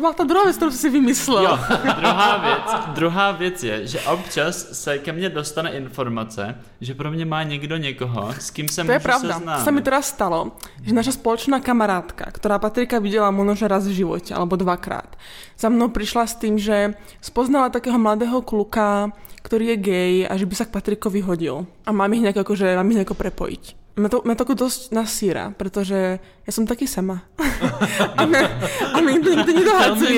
Čo 0.00 0.08
mal 0.08 0.16
tá 0.16 0.24
druhá 0.24 0.48
vec, 0.48 0.56
ktorú 0.56 0.72
si 0.72 0.88
vymyslel? 0.88 1.44
Jo, 1.44 1.60
druhá 2.00 2.32
věc, 2.40 2.68
druhá 2.96 3.26
věc 3.36 3.58
je, 3.60 3.76
že 3.86 3.98
občas 4.08 4.56
se 4.72 4.96
ke 4.98 5.12
mně 5.12 5.28
dostane 5.28 5.76
informace, 5.76 6.56
že 6.80 6.96
pro 6.96 7.12
mě 7.12 7.28
má 7.28 7.42
někdo 7.42 7.76
někoho, 7.76 8.32
s 8.32 8.50
kým 8.50 8.68
se 8.68 8.84
To 8.84 8.92
je 8.92 8.98
pravda. 8.98 9.28
To 9.28 9.38
seznámit. 9.44 9.64
sa 9.64 9.70
mi 9.70 9.82
teraz 9.84 10.08
stalo, 10.08 10.56
že 10.80 10.96
naša 10.96 11.20
spoločná 11.20 11.60
kamarátka, 11.60 12.32
ktorá 12.32 12.56
Patrika 12.56 12.96
videla 12.96 13.28
možno 13.28 13.60
že 13.60 13.68
raz 13.68 13.84
v 13.84 14.00
živote, 14.00 14.32
alebo 14.32 14.56
dvakrát, 14.56 15.20
za 15.60 15.68
mnou 15.68 15.92
prišla 15.92 16.24
s 16.24 16.34
tým, 16.40 16.56
že 16.56 16.96
spoznala 17.20 17.68
takého 17.68 18.00
mladého 18.00 18.40
kluka, 18.40 19.12
ktorý 19.44 19.76
je 19.76 19.84
gay 19.84 20.14
a 20.24 20.32
že 20.40 20.48
by 20.48 20.54
sa 20.56 20.64
k 20.64 20.72
Patrikovi 20.80 21.20
hodil. 21.20 21.68
A 21.84 21.92
mám 21.92 22.08
ich 22.16 22.24
nejako, 22.24 22.40
akože, 22.40 22.72
mám 22.72 22.88
ich 22.88 23.04
nejako 23.04 23.20
prepojiť. 23.20 23.89
Mňa 24.00 24.08
to, 24.08 24.18
mňa 24.24 24.36
to 24.40 24.44
ako 24.48 24.56
dosť 24.56 24.80
nasíra, 24.96 25.52
pretože 25.52 26.16
ja 26.16 26.50
som 26.50 26.64
taký 26.64 26.88
sama. 26.88 27.20
a 28.20 28.24
mňa, 28.24 28.40
a 28.80 28.96
mňa 28.96 29.10
nikto 29.12 29.30
nikdy 29.36 29.60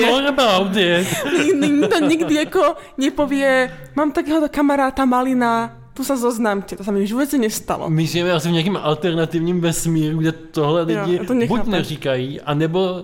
more 0.07 0.27
about 0.31 0.71
it. 0.79 1.03
Nikdy, 1.27 1.67
nikto 1.67 1.97
nikdy 1.99 2.33
ako 2.47 2.79
nepovie, 2.95 3.67
mám 3.91 4.15
takého 4.15 4.39
kamaráta 4.47 5.03
Malina, 5.03 5.83
tu 5.93 6.01
sa 6.01 6.15
zoznámte. 6.15 6.79
To 6.79 6.83
sa 6.87 6.95
mi 6.95 7.03
v 7.03 7.11
živote 7.11 7.37
nestalo. 7.37 7.85
My 7.91 8.07
žijeme 8.07 8.31
asi 8.31 8.49
v 8.49 8.51
nějakém 8.51 8.77
alternativním 8.77 9.61
vesmíru, 9.61 10.17
kde 10.17 10.31
tohle 10.31 10.81
Jo, 10.81 10.85
lidi 10.87 11.17
já 11.17 11.23
to 11.23 11.33
buď 11.35 11.65
neříkají, 11.67 12.41
anebo 12.41 13.03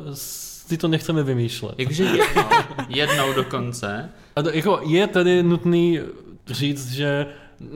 si 0.69 0.77
to 0.77 0.87
nechceme 0.87 1.23
vymýšlet. 1.23 1.75
Jakože 1.77 2.03
jednou, 2.03 2.49
jednou 2.89 3.33
dokonce, 3.33 4.09
A 4.35 4.41
to, 4.41 4.49
jako 4.49 4.81
je 4.85 5.07
tady 5.07 5.43
nutný 5.43 5.99
říct, 6.47 6.91
že 6.91 7.25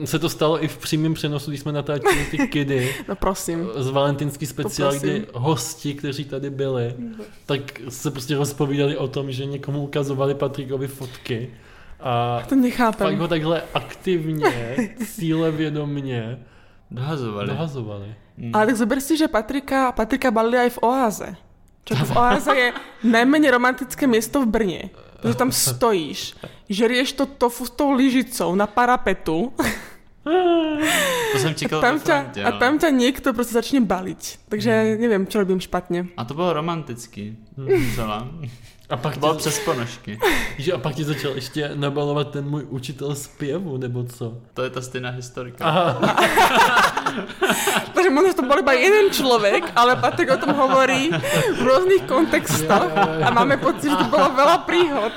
se 0.04 0.18
to 0.18 0.28
stalo 0.28 0.64
i 0.64 0.68
v 0.68 0.78
přímém 0.78 1.14
přenosu, 1.14 1.50
když 1.50 1.60
jsme 1.60 1.72
natáčeli 1.72 2.24
ty 2.30 2.38
kidy 2.48 2.94
No 3.08 3.16
prosím. 3.16 3.68
z 3.76 3.88
valentinský 3.90 4.46
speciál, 4.46 4.92
Poprosím. 4.92 5.10
kdy 5.22 5.26
hosti, 5.34 5.94
kteří 5.94 6.24
tady 6.24 6.50
byli, 6.50 6.94
tak 7.46 7.60
se 7.88 8.10
prostě 8.10 8.36
rozpovídali 8.36 8.96
o 8.96 9.08
tom, 9.08 9.32
že 9.32 9.44
někomu 9.44 9.82
ukazovali 9.82 10.34
Patrikovi 10.34 10.86
fotky 10.88 11.50
a 12.00 12.42
To 12.48 12.54
nechápem. 12.54 13.06
fakt 13.06 13.18
ho 13.18 13.28
takhle 13.28 13.62
aktivně, 13.74 14.76
cílevědomně 15.14 16.38
dohazovali. 16.90 17.48
dohazovali. 17.48 18.14
Ale 18.52 18.66
tak 18.66 18.76
zober 18.76 19.00
si, 19.00 19.16
že 19.16 19.28
Patrika, 19.28 19.92
Patrika 19.92 20.30
balili 20.30 20.58
aj 20.58 20.70
v 20.70 20.78
oáze. 20.82 21.28
Čo 21.84 21.94
v 21.94 22.16
oáze 22.16 22.50
je 22.56 22.72
najmenej 23.04 23.50
romantické 23.52 24.06
miesto 24.08 24.40
v 24.42 24.48
Brne. 24.48 24.82
Protože 25.24 25.40
tam 25.40 25.52
stojíš, 25.52 26.36
žerieš 26.68 27.12
to 27.12 27.26
tofu 27.26 27.64
s 27.64 27.70
tou 27.70 27.96
lyžicou 27.96 28.54
na 28.54 28.66
parapetu 28.68 29.52
To 31.32 31.38
jsem 31.38 31.54
čekal 31.54 31.80
tam 31.80 31.94
ve 31.94 32.00
ťa, 32.00 32.20
frontě, 32.22 32.44
a 32.44 32.50
tam 32.52 32.78
ťa 32.78 32.90
niekto 32.90 33.32
prostě 33.32 33.52
začne 33.52 33.80
baliť. 33.80 34.38
Takže 34.48 34.96
neviem, 34.96 35.26
čo 35.28 35.38
robím 35.44 35.60
špatne. 35.60 36.08
A 36.16 36.24
to 36.24 36.34
bylo 36.34 36.52
romantický. 36.52 37.36
Celá. 37.94 38.28
A 38.90 38.96
pak 38.96 39.18
bylo 39.18 39.34
ti, 39.34 39.38
přes 39.38 39.58
ponožky. 39.58 40.18
že 40.58 40.72
a 40.72 40.78
pak 40.78 40.94
ti 40.94 41.04
začal 41.04 41.32
ještě 41.34 41.70
nabalovat 41.74 42.30
ten 42.30 42.44
můj 42.44 42.66
učitel 42.68 43.14
zpěvu, 43.14 43.76
nebo 43.76 44.04
co? 44.04 44.38
To 44.54 44.62
je 44.62 44.70
ta 44.70 44.80
stejná 44.80 45.10
historka. 45.10 45.64
Aha, 45.64 46.16
Takže 47.94 48.10
možno, 48.10 48.28
že 48.28 48.34
to 48.34 48.42
bol 48.42 48.58
iba 48.58 48.72
jeden 48.74 49.10
človek, 49.14 49.70
ale 49.76 49.96
Patrik 49.96 50.30
o 50.30 50.36
tom 50.36 50.50
hovorí 50.54 51.14
v 51.54 51.60
rôznych 51.62 52.02
kontextoch 52.10 52.90
a 53.22 53.30
máme 53.30 53.56
pocit, 53.56 53.90
že 53.90 53.96
to 53.96 54.06
bolo 54.10 54.34
veľa 54.34 54.58
príhod. 54.66 55.14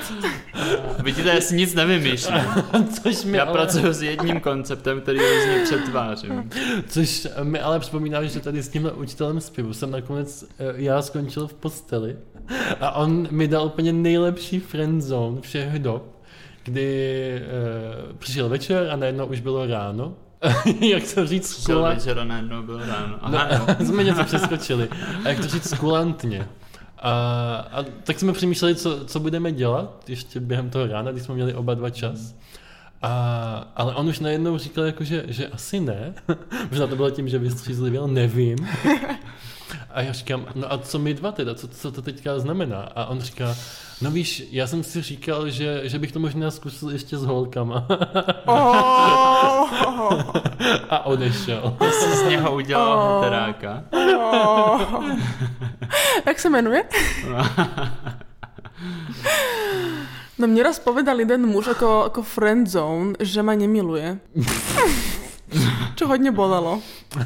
Vidíte, 1.02 1.28
já 1.28 1.40
si 1.40 1.54
nic 1.56 1.74
nevymýšlím. 1.74 2.44
což 3.02 3.24
mi 3.24 3.38
Já 3.38 3.44
ale, 3.44 3.52
pracuji 3.52 3.92
s 3.92 4.02
jedním 4.02 4.40
konceptem, 4.40 5.00
který 5.00 5.18
různě 5.18 5.60
přetvářím. 5.64 6.50
což 6.88 7.26
mi 7.42 7.60
ale 7.60 7.80
připomíná, 7.80 8.24
že 8.24 8.40
tady 8.40 8.62
s 8.62 8.68
tímhle 8.68 8.92
učitelem 8.92 9.40
zpěvu 9.40 9.74
jsem 9.74 9.90
nakonec 9.90 10.44
eh, 10.58 10.64
já 10.76 11.02
skončil 11.02 11.46
v 11.48 11.54
posteli 11.54 12.16
a 12.80 12.90
on 12.92 13.28
mi 13.30 13.48
dal 13.48 13.66
úplně 13.66 13.92
nejlepší 13.92 14.60
friendzone 14.60 15.40
všech 15.40 15.78
dob, 15.78 16.02
kdy 16.64 17.32
e, 17.34 18.14
přišel 18.18 18.48
večer 18.48 18.90
a 18.90 18.96
najednou 18.96 19.26
už 19.26 19.40
bylo 19.40 19.66
ráno. 19.66 20.14
jak 20.80 21.02
to 21.14 21.26
říct, 21.26 21.54
Přišel 21.54 21.76
skula... 21.76 21.88
večer 21.94 22.18
a 22.18 22.24
najednou 22.24 22.62
byl 22.62 22.78
ráno. 22.78 23.18
No, 23.28 23.38
Aha, 23.38 23.48
jo. 23.78 23.86
jsme 23.86 24.04
něco 24.04 24.24
přeskočili. 24.24 24.88
A 25.24 25.28
jak 25.28 25.40
to 25.40 25.48
říct 25.48 25.70
skulantně. 25.70 26.48
A, 26.98 27.10
a 27.72 27.84
tak 28.04 28.18
jsme 28.18 28.32
přemýšleli, 28.32 28.74
co, 28.74 29.04
co 29.04 29.20
budeme 29.20 29.52
dělat 29.52 30.04
ještě 30.08 30.40
během 30.40 30.70
toho 30.70 30.86
rána, 30.86 31.12
když 31.12 31.22
jsme 31.22 31.34
měli 31.34 31.54
oba 31.54 31.74
dva 31.74 31.90
čas. 31.90 32.34
A, 33.02 33.72
ale 33.76 33.94
on 33.94 34.08
už 34.08 34.20
najednou 34.20 34.58
říkal, 34.58 34.84
jako, 34.84 35.04
že, 35.04 35.24
že 35.28 35.48
asi 35.48 35.80
ne. 35.80 36.14
Možná 36.70 36.86
to 36.86 36.96
bylo 36.96 37.10
tím, 37.10 37.28
že 37.28 37.38
vystřízlivěl, 37.38 38.08
nevím. 38.08 38.56
A 39.90 40.02
já 40.02 40.12
říkám, 40.12 40.46
no 40.54 40.72
a 40.72 40.78
co 40.78 40.98
my 40.98 41.14
dva 41.14 41.32
teda, 41.32 41.54
co, 41.54 41.68
co 41.68 41.92
to 41.92 42.02
teďka 42.02 42.38
znamená? 42.38 42.80
A 42.96 43.04
on 43.06 43.20
říká, 43.20 43.54
no 44.00 44.10
víš, 44.10 44.42
já 44.50 44.66
jsem 44.66 44.82
si 44.84 45.02
říkal, 45.02 45.50
že, 45.50 45.80
že 45.84 45.98
bych 45.98 46.12
to 46.12 46.18
možná 46.18 46.50
zkusil 46.50 46.90
ještě 46.90 47.16
s 47.18 47.24
holkama. 47.24 47.86
Oh, 48.46 49.70
A 50.90 51.06
odešel. 51.06 51.76
Ty 51.78 51.90
jsi 51.92 52.16
z 52.16 52.22
něho 52.28 52.54
udělal 52.54 52.98
Oh. 52.98 53.14
heteráka. 53.24 53.82
oh. 54.18 54.80
Jak 56.26 56.38
se 56.38 56.50
jmenuje? 56.50 56.82
No 60.38 60.46
mne 60.46 60.62
raz 60.70 60.78
povedal 60.78 61.18
jeden 61.18 61.50
muž 61.50 61.74
ako, 61.74 62.14
ako 62.14 62.22
friendzone, 62.22 63.18
že 63.18 63.42
ma 63.42 63.58
nemiluje. 63.58 64.22
Čo 65.98 66.08
hodně 66.08 66.32
bolelo. 66.32 66.80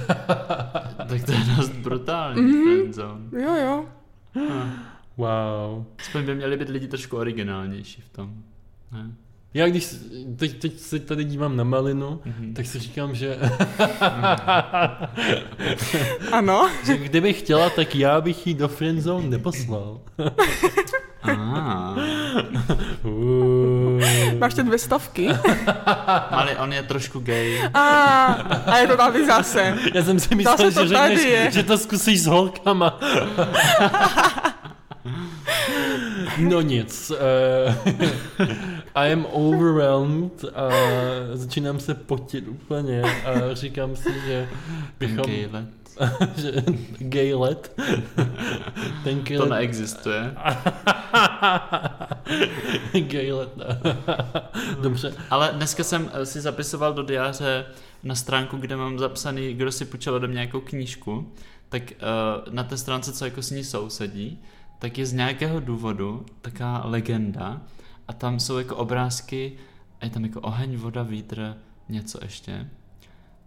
tak 1.08 1.22
to 1.26 1.32
je 1.32 1.38
dost 1.56 1.72
brutální 1.72 2.42
Mhm. 2.42 2.52
mm-hmm. 2.52 2.64
friendzone. 2.64 3.42
Jo, 3.42 3.54
jo. 3.54 3.84
Wow. 5.16 5.84
Aspoň 6.00 6.24
by 6.26 6.34
měli 6.34 6.56
být 6.56 6.68
lidi 6.68 6.88
trošku 6.88 7.16
originálnější 7.16 8.02
v 8.02 8.08
tom. 8.08 8.34
Ne? 8.92 9.10
Já 9.54 9.68
když 9.68 9.94
teď, 10.36 10.58
teď 10.58 10.78
se 10.78 10.98
tady 10.98 11.24
dívám 11.24 11.56
na 11.56 11.64
malinu, 11.64 12.20
Mhm. 12.24 12.54
tak 12.54 12.66
si 12.66 12.78
říkám, 12.78 13.14
že, 13.14 13.38
Ano. 16.32 16.70
že 16.86 16.96
kdybych 16.96 17.38
chtěla, 17.38 17.70
tak 17.70 17.94
já 17.96 18.20
bych 18.20 18.46
ji 18.46 18.54
do 18.54 18.68
friendzone 18.68 19.28
neposlal. 19.28 20.00
Ah. 21.24 21.94
Uh. 23.02 24.02
Máš 24.38 24.54
ty 24.54 24.62
dvě 24.62 24.78
stovky? 24.78 25.28
Ale 26.30 26.56
on 26.56 26.72
je 26.72 26.82
trošku 26.82 27.20
gay. 27.20 27.60
A, 27.74 27.80
a 28.66 28.76
je 28.76 28.86
to 28.86 28.96
tady 28.96 29.26
zase. 29.26 29.74
Já 29.94 30.02
jsem 30.02 30.20
si 30.20 30.34
myslel, 30.34 30.70
že 30.70 30.88
řekneš, 30.88 31.24
je. 31.24 31.50
že 31.50 31.62
to 31.62 31.78
zkusíš 31.78 32.22
s 32.22 32.26
holkama. 32.26 33.00
No 36.38 36.60
nic. 36.60 37.10
Uh, 37.10 37.74
I 38.94 39.12
am 39.12 39.26
overwhelmed 39.32 40.44
a 40.54 40.68
začínám 41.34 41.80
se 41.80 41.94
potit 41.94 42.48
úplně 42.48 43.02
a 43.02 43.54
říkám 43.54 43.96
si, 43.96 44.12
že 44.26 44.48
bychom... 44.98 45.24
Gay 45.24 45.48
let. 45.52 45.68
že, 46.36 46.52
gay 46.98 47.34
let. 47.34 47.80
Ten 49.04 49.20
gay 49.22 49.36
To 49.36 49.42
let. 49.42 49.50
neexistuje. 49.50 50.34
gay 53.00 53.32
let. 53.32 53.48
Dobře. 54.82 55.14
Ale 55.30 55.52
dneska 55.52 55.84
jsem 55.84 56.10
eh, 56.12 56.26
si 56.26 56.40
zapisoval 56.40 56.94
do 56.94 57.02
diáře 57.02 57.64
na 58.02 58.14
stránku, 58.14 58.56
kde 58.56 58.76
mám 58.76 58.98
zapsaný, 58.98 59.54
kdo 59.54 59.72
si 59.72 59.84
půjčil 59.84 60.14
ode 60.14 60.26
mě 60.26 60.34
nějakou 60.34 60.60
knížku, 60.60 61.32
tak 61.68 61.82
uh, 61.82 62.54
na 62.54 62.64
té 62.64 62.76
stránce, 62.76 63.12
co 63.12 63.24
jako 63.24 63.42
s 63.42 63.50
ní 63.50 63.64
sousedí, 63.64 64.42
tak 64.78 64.98
je 64.98 65.06
z 65.06 65.12
nějakého 65.12 65.60
důvodu 65.60 66.26
taková 66.40 66.82
legenda 66.84 67.60
a 68.08 68.12
tam 68.12 68.40
jsou 68.40 68.58
jako 68.58 68.76
obrázky, 68.76 69.58
a 70.00 70.04
je 70.04 70.10
tam 70.10 70.24
jako 70.24 70.40
oheň, 70.40 70.76
voda, 70.76 71.02
vítr, 71.02 71.56
něco 71.88 72.18
ještě. 72.22 72.70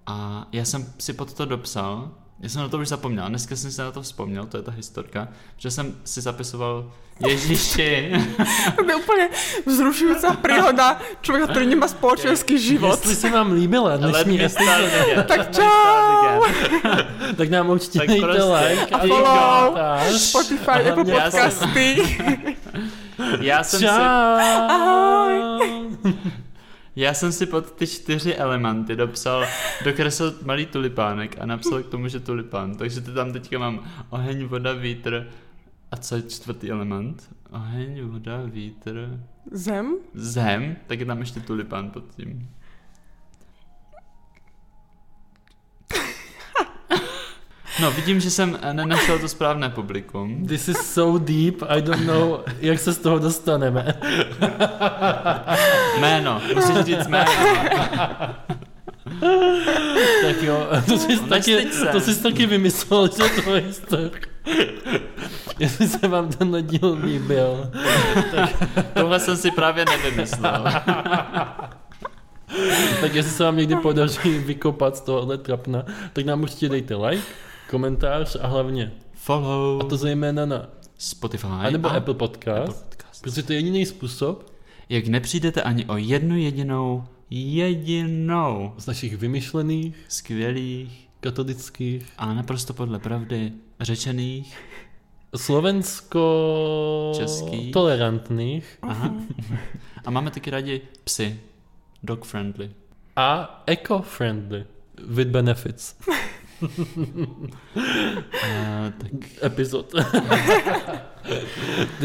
A 0.06 0.48
já 0.52 0.66
jsem 0.66 0.94
si 1.00 1.14
pod 1.14 1.34
to 1.34 1.46
dopsal, 1.46 2.12
já 2.40 2.50
jsem 2.50 2.62
na 2.62 2.70
to 2.70 2.78
už 2.78 2.88
zapomněl, 2.88 3.30
dneska 3.30 3.56
jsem 3.56 3.72
si 3.72 3.82
na 3.82 3.92
to 3.92 4.02
vzpomněl, 4.02 4.46
to 4.46 4.58
je 4.58 4.64
ta 4.64 4.72
historka, 4.72 5.28
že 5.58 5.72
jsem 5.72 5.96
si 6.04 6.22
zapisoval 6.22 6.92
Ježíši, 7.28 8.12
To 8.76 8.90
je 8.90 8.96
úplně 8.96 9.30
vzrušující 9.66 10.28
príhoda 10.42 11.00
člověka, 11.22 11.52
který 11.52 11.66
nemá 11.68 11.88
společenský 11.88 12.60
život. 12.60 12.92
Jestli 12.92 13.16
se 13.16 13.30
vám 13.30 13.52
líbila 13.52 13.98
dnešní 13.98 14.42
again. 14.46 15.24
Tak 15.28 15.56
čau. 15.56 16.44
tak 17.38 17.50
nám 17.50 17.70
určitě 17.70 18.00
Tak 18.00 18.08
dejte 18.08 18.26
prostě. 18.28 18.44
like 18.70 18.96
a 18.96 19.00
komentář. 19.00 20.14
Spotify, 20.14 20.70
Apple 20.72 20.92
hlavně 20.94 21.14
já 21.14 21.32
jsem- 21.32 21.50
podcasty. 21.50 22.18
Já 23.42 23.64
jsem, 23.64 23.80
si, 23.80 23.86
Čau. 23.86 23.96
Já 26.96 27.14
jsem 27.14 27.32
si 27.32 27.46
pod 27.46 27.72
ty 27.72 27.88
čtyři 27.88 28.36
elementy 28.36 28.96
dopsal, 28.96 29.46
dokreslil 29.84 30.36
malý 30.46 30.66
tulipánek 30.66 31.36
a 31.40 31.46
napsal 31.46 31.84
k 31.84 31.88
tomu, 31.90 32.08
že 32.08 32.20
tulipán. 32.20 32.76
Takže 32.76 33.02
ty 33.02 33.12
tam 33.12 33.34
teďka 33.34 33.60
mám 33.60 33.92
oheň, 34.10 34.46
voda, 34.46 34.74
vítr 34.74 35.28
a 35.92 35.98
co 35.98 36.16
je 36.16 36.22
čtvrtý 36.22 36.72
element? 36.72 37.30
Oheň, 37.52 38.02
voda, 38.02 38.42
vítr, 38.46 39.20
Zem? 39.52 39.96
zem, 40.14 40.76
tak 40.88 41.00
je 41.00 41.06
tam 41.06 41.20
ještě 41.20 41.40
tulipán 41.40 41.90
pod 41.92 42.04
tím. 42.16 42.50
No, 47.82 47.92
vidím, 47.92 48.20
že 48.20 48.30
jsem 48.30 48.60
eh, 48.62 48.74
nenašel 48.74 49.20
to 49.20 49.28
správné 49.28 49.70
publikum. 49.70 50.48
This 50.48 50.68
is 50.68 50.78
so 50.78 51.26
deep, 51.26 51.64
I 51.68 51.82
don't 51.82 52.06
know, 52.06 52.40
jak 52.60 52.80
se 52.80 52.94
z 52.94 52.98
toho 52.98 53.20
dostaneme. 53.20 53.86
Jméno, 56.00 56.42
musíš 56.56 56.76
říct 56.76 57.08
jméno. 57.08 57.32
tak 60.22 60.42
jo, 60.42 60.68
to 60.86 60.98
jsi, 60.98 61.16
No, 61.16 61.28
taky, 61.28 61.68
to 61.92 62.00
jsi 62.00 62.24
taky 62.24 62.46
vymyslel, 62.46 63.08
že 63.08 63.42
to 63.44 63.56
je 63.56 63.62
historka. 63.62 64.20
Jestli 65.60 65.88
se 65.88 66.08
vám 66.08 66.30
tenhle 66.30 66.62
díl 66.62 66.98
líbil. 67.04 67.72
Tohle 68.94 69.20
jsem 69.20 69.38
si 69.38 69.52
právě 69.52 69.86
nevymyslel. 69.86 70.64
Tak 73.02 73.16
jestli 73.16 73.32
se 73.32 73.44
vám 73.44 73.58
někdy 73.58 73.76
podaří 73.76 74.38
vykopat 74.40 74.98
z 74.98 75.02
tohohle 75.02 75.38
trapna, 75.38 75.84
tak 76.14 76.26
nám 76.26 76.42
určitě 76.42 76.70
dejte 76.70 76.96
like, 76.96 77.24
komentář 77.70 78.38
a 78.42 78.48
hlavně, 78.48 78.92
Follow. 79.14 79.82
a 79.82 79.84
to 79.90 79.98
zejména 79.98 80.46
na 80.46 80.70
Spotify 80.98 81.48
a 81.48 81.70
nebo 81.70 81.90
Apple 81.92 82.14
Podcast, 82.14 82.70
Apple 82.70 82.74
Podcast. 82.90 83.22
protože 83.24 83.44
to 83.44 83.54
je 83.54 83.58
jediný 83.60 83.86
způsob 83.86 84.52
Jak 84.90 85.08
nepřijdete 85.08 85.62
ani 85.62 85.86
o 85.86 85.98
jednu 85.98 86.38
jedinou, 86.38 87.04
jedinou 87.30 88.74
z 88.78 88.86
našich 88.88 89.18
vymyšlených, 89.18 89.96
skvělých 90.08 91.08
katolických, 91.20 92.06
a 92.18 92.34
naprosto 92.34 92.74
podle 92.74 93.00
pravdy 93.00 93.52
řečených. 93.80 94.58
slovensko 95.36 97.14
Český. 97.18 97.72
tolerantních 97.72 98.78
Aha. 98.82 99.14
A 100.06 100.12
máme 100.12 100.32
taky 100.32 100.50
rádi 100.50 100.82
psy. 101.04 101.40
Dog 102.04 102.26
friendly. 102.26 102.72
a 103.16 103.64
eco-friendly 103.68 104.66
with 105.08 105.28
benefits 105.28 105.96
Tak 108.98 109.12
epizod. 109.44 109.94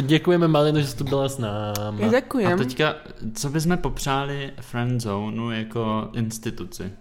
Děkujeme 0.03 0.49
Malino, 0.49 0.81
že 0.81 0.87
jsi 0.87 0.97
tu 0.97 1.05
byla 1.05 1.29
s 1.29 1.39
námi. 1.39 2.03
Já 2.03 2.09
a 2.09 2.11
děkujem. 2.11 2.59
teďka, 2.59 2.95
co 3.35 3.49
bychom 3.49 3.77
popřáli 3.77 4.53
friendzone 4.61 5.59
jako 5.59 6.09
instituci? 6.13 6.93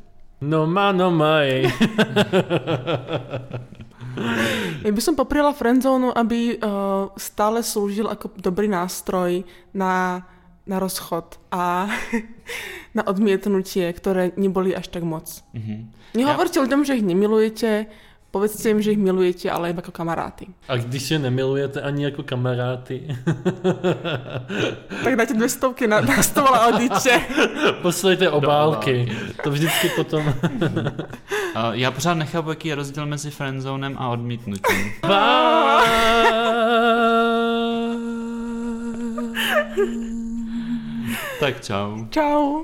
No 0.42 0.68
má, 0.68 0.92
no 0.92 1.12
maj. 1.12 1.72
Ja 4.84 4.92
by 4.92 5.02
som 5.04 5.16
friendzone, 5.56 6.12
aby 6.16 6.60
uh, 6.60 7.12
stále 7.16 7.64
slúžil 7.64 8.08
ako 8.08 8.32
dobrý 8.40 8.68
nástroj 8.68 9.44
na, 9.72 10.24
na 10.68 10.80
rozchod 10.80 11.40
a 11.52 11.88
na 12.98 13.04
odmietnutie, 13.06 13.92
ktoré 13.94 14.32
neboli 14.36 14.76
až 14.76 14.88
tak 14.88 15.04
moc. 15.04 15.44
Mhm. 15.54 15.92
Nehovorte 16.14 16.60
ľuďom, 16.60 16.86
že 16.86 16.96
ich 16.98 17.04
nemilujete, 17.06 17.86
povedzte 18.32 18.70
im, 18.70 18.82
že 18.82 18.92
ich 18.94 18.98
milujete, 19.02 19.50
ale 19.50 19.70
iba 19.70 19.82
ako 19.82 19.92
kamaráty. 19.92 20.48
A 20.68 20.78
když 20.78 21.12
je 21.12 21.20
nemilujete 21.20 21.82
ani 21.82 22.04
jako 22.04 22.24
kamaráty, 22.24 23.18
Tak 25.04 25.16
dáte 25.16 25.34
dve 25.34 25.50
stovky 25.50 25.88
na, 25.88 26.02
na 26.02 26.24
stôl 26.24 26.54
a 26.56 26.68
odíďte. 26.68 27.22
poslejte 27.82 28.30
obálky. 28.30 29.06
obálky. 29.06 29.34
To 29.44 29.52
vždycky 29.52 29.90
potom... 29.90 30.24
Já 31.72 31.92
pořád 31.92 32.14
nechápu, 32.14 32.50
jaký 32.50 32.68
je 32.68 32.76
rozdíl 32.76 33.06
mezi 33.06 33.32
friendzonem 33.32 33.96
a 33.98 34.10
odmítnutím. 34.10 34.92
tak 41.40 41.62
čau. 41.62 42.06
Čau. 42.10 42.64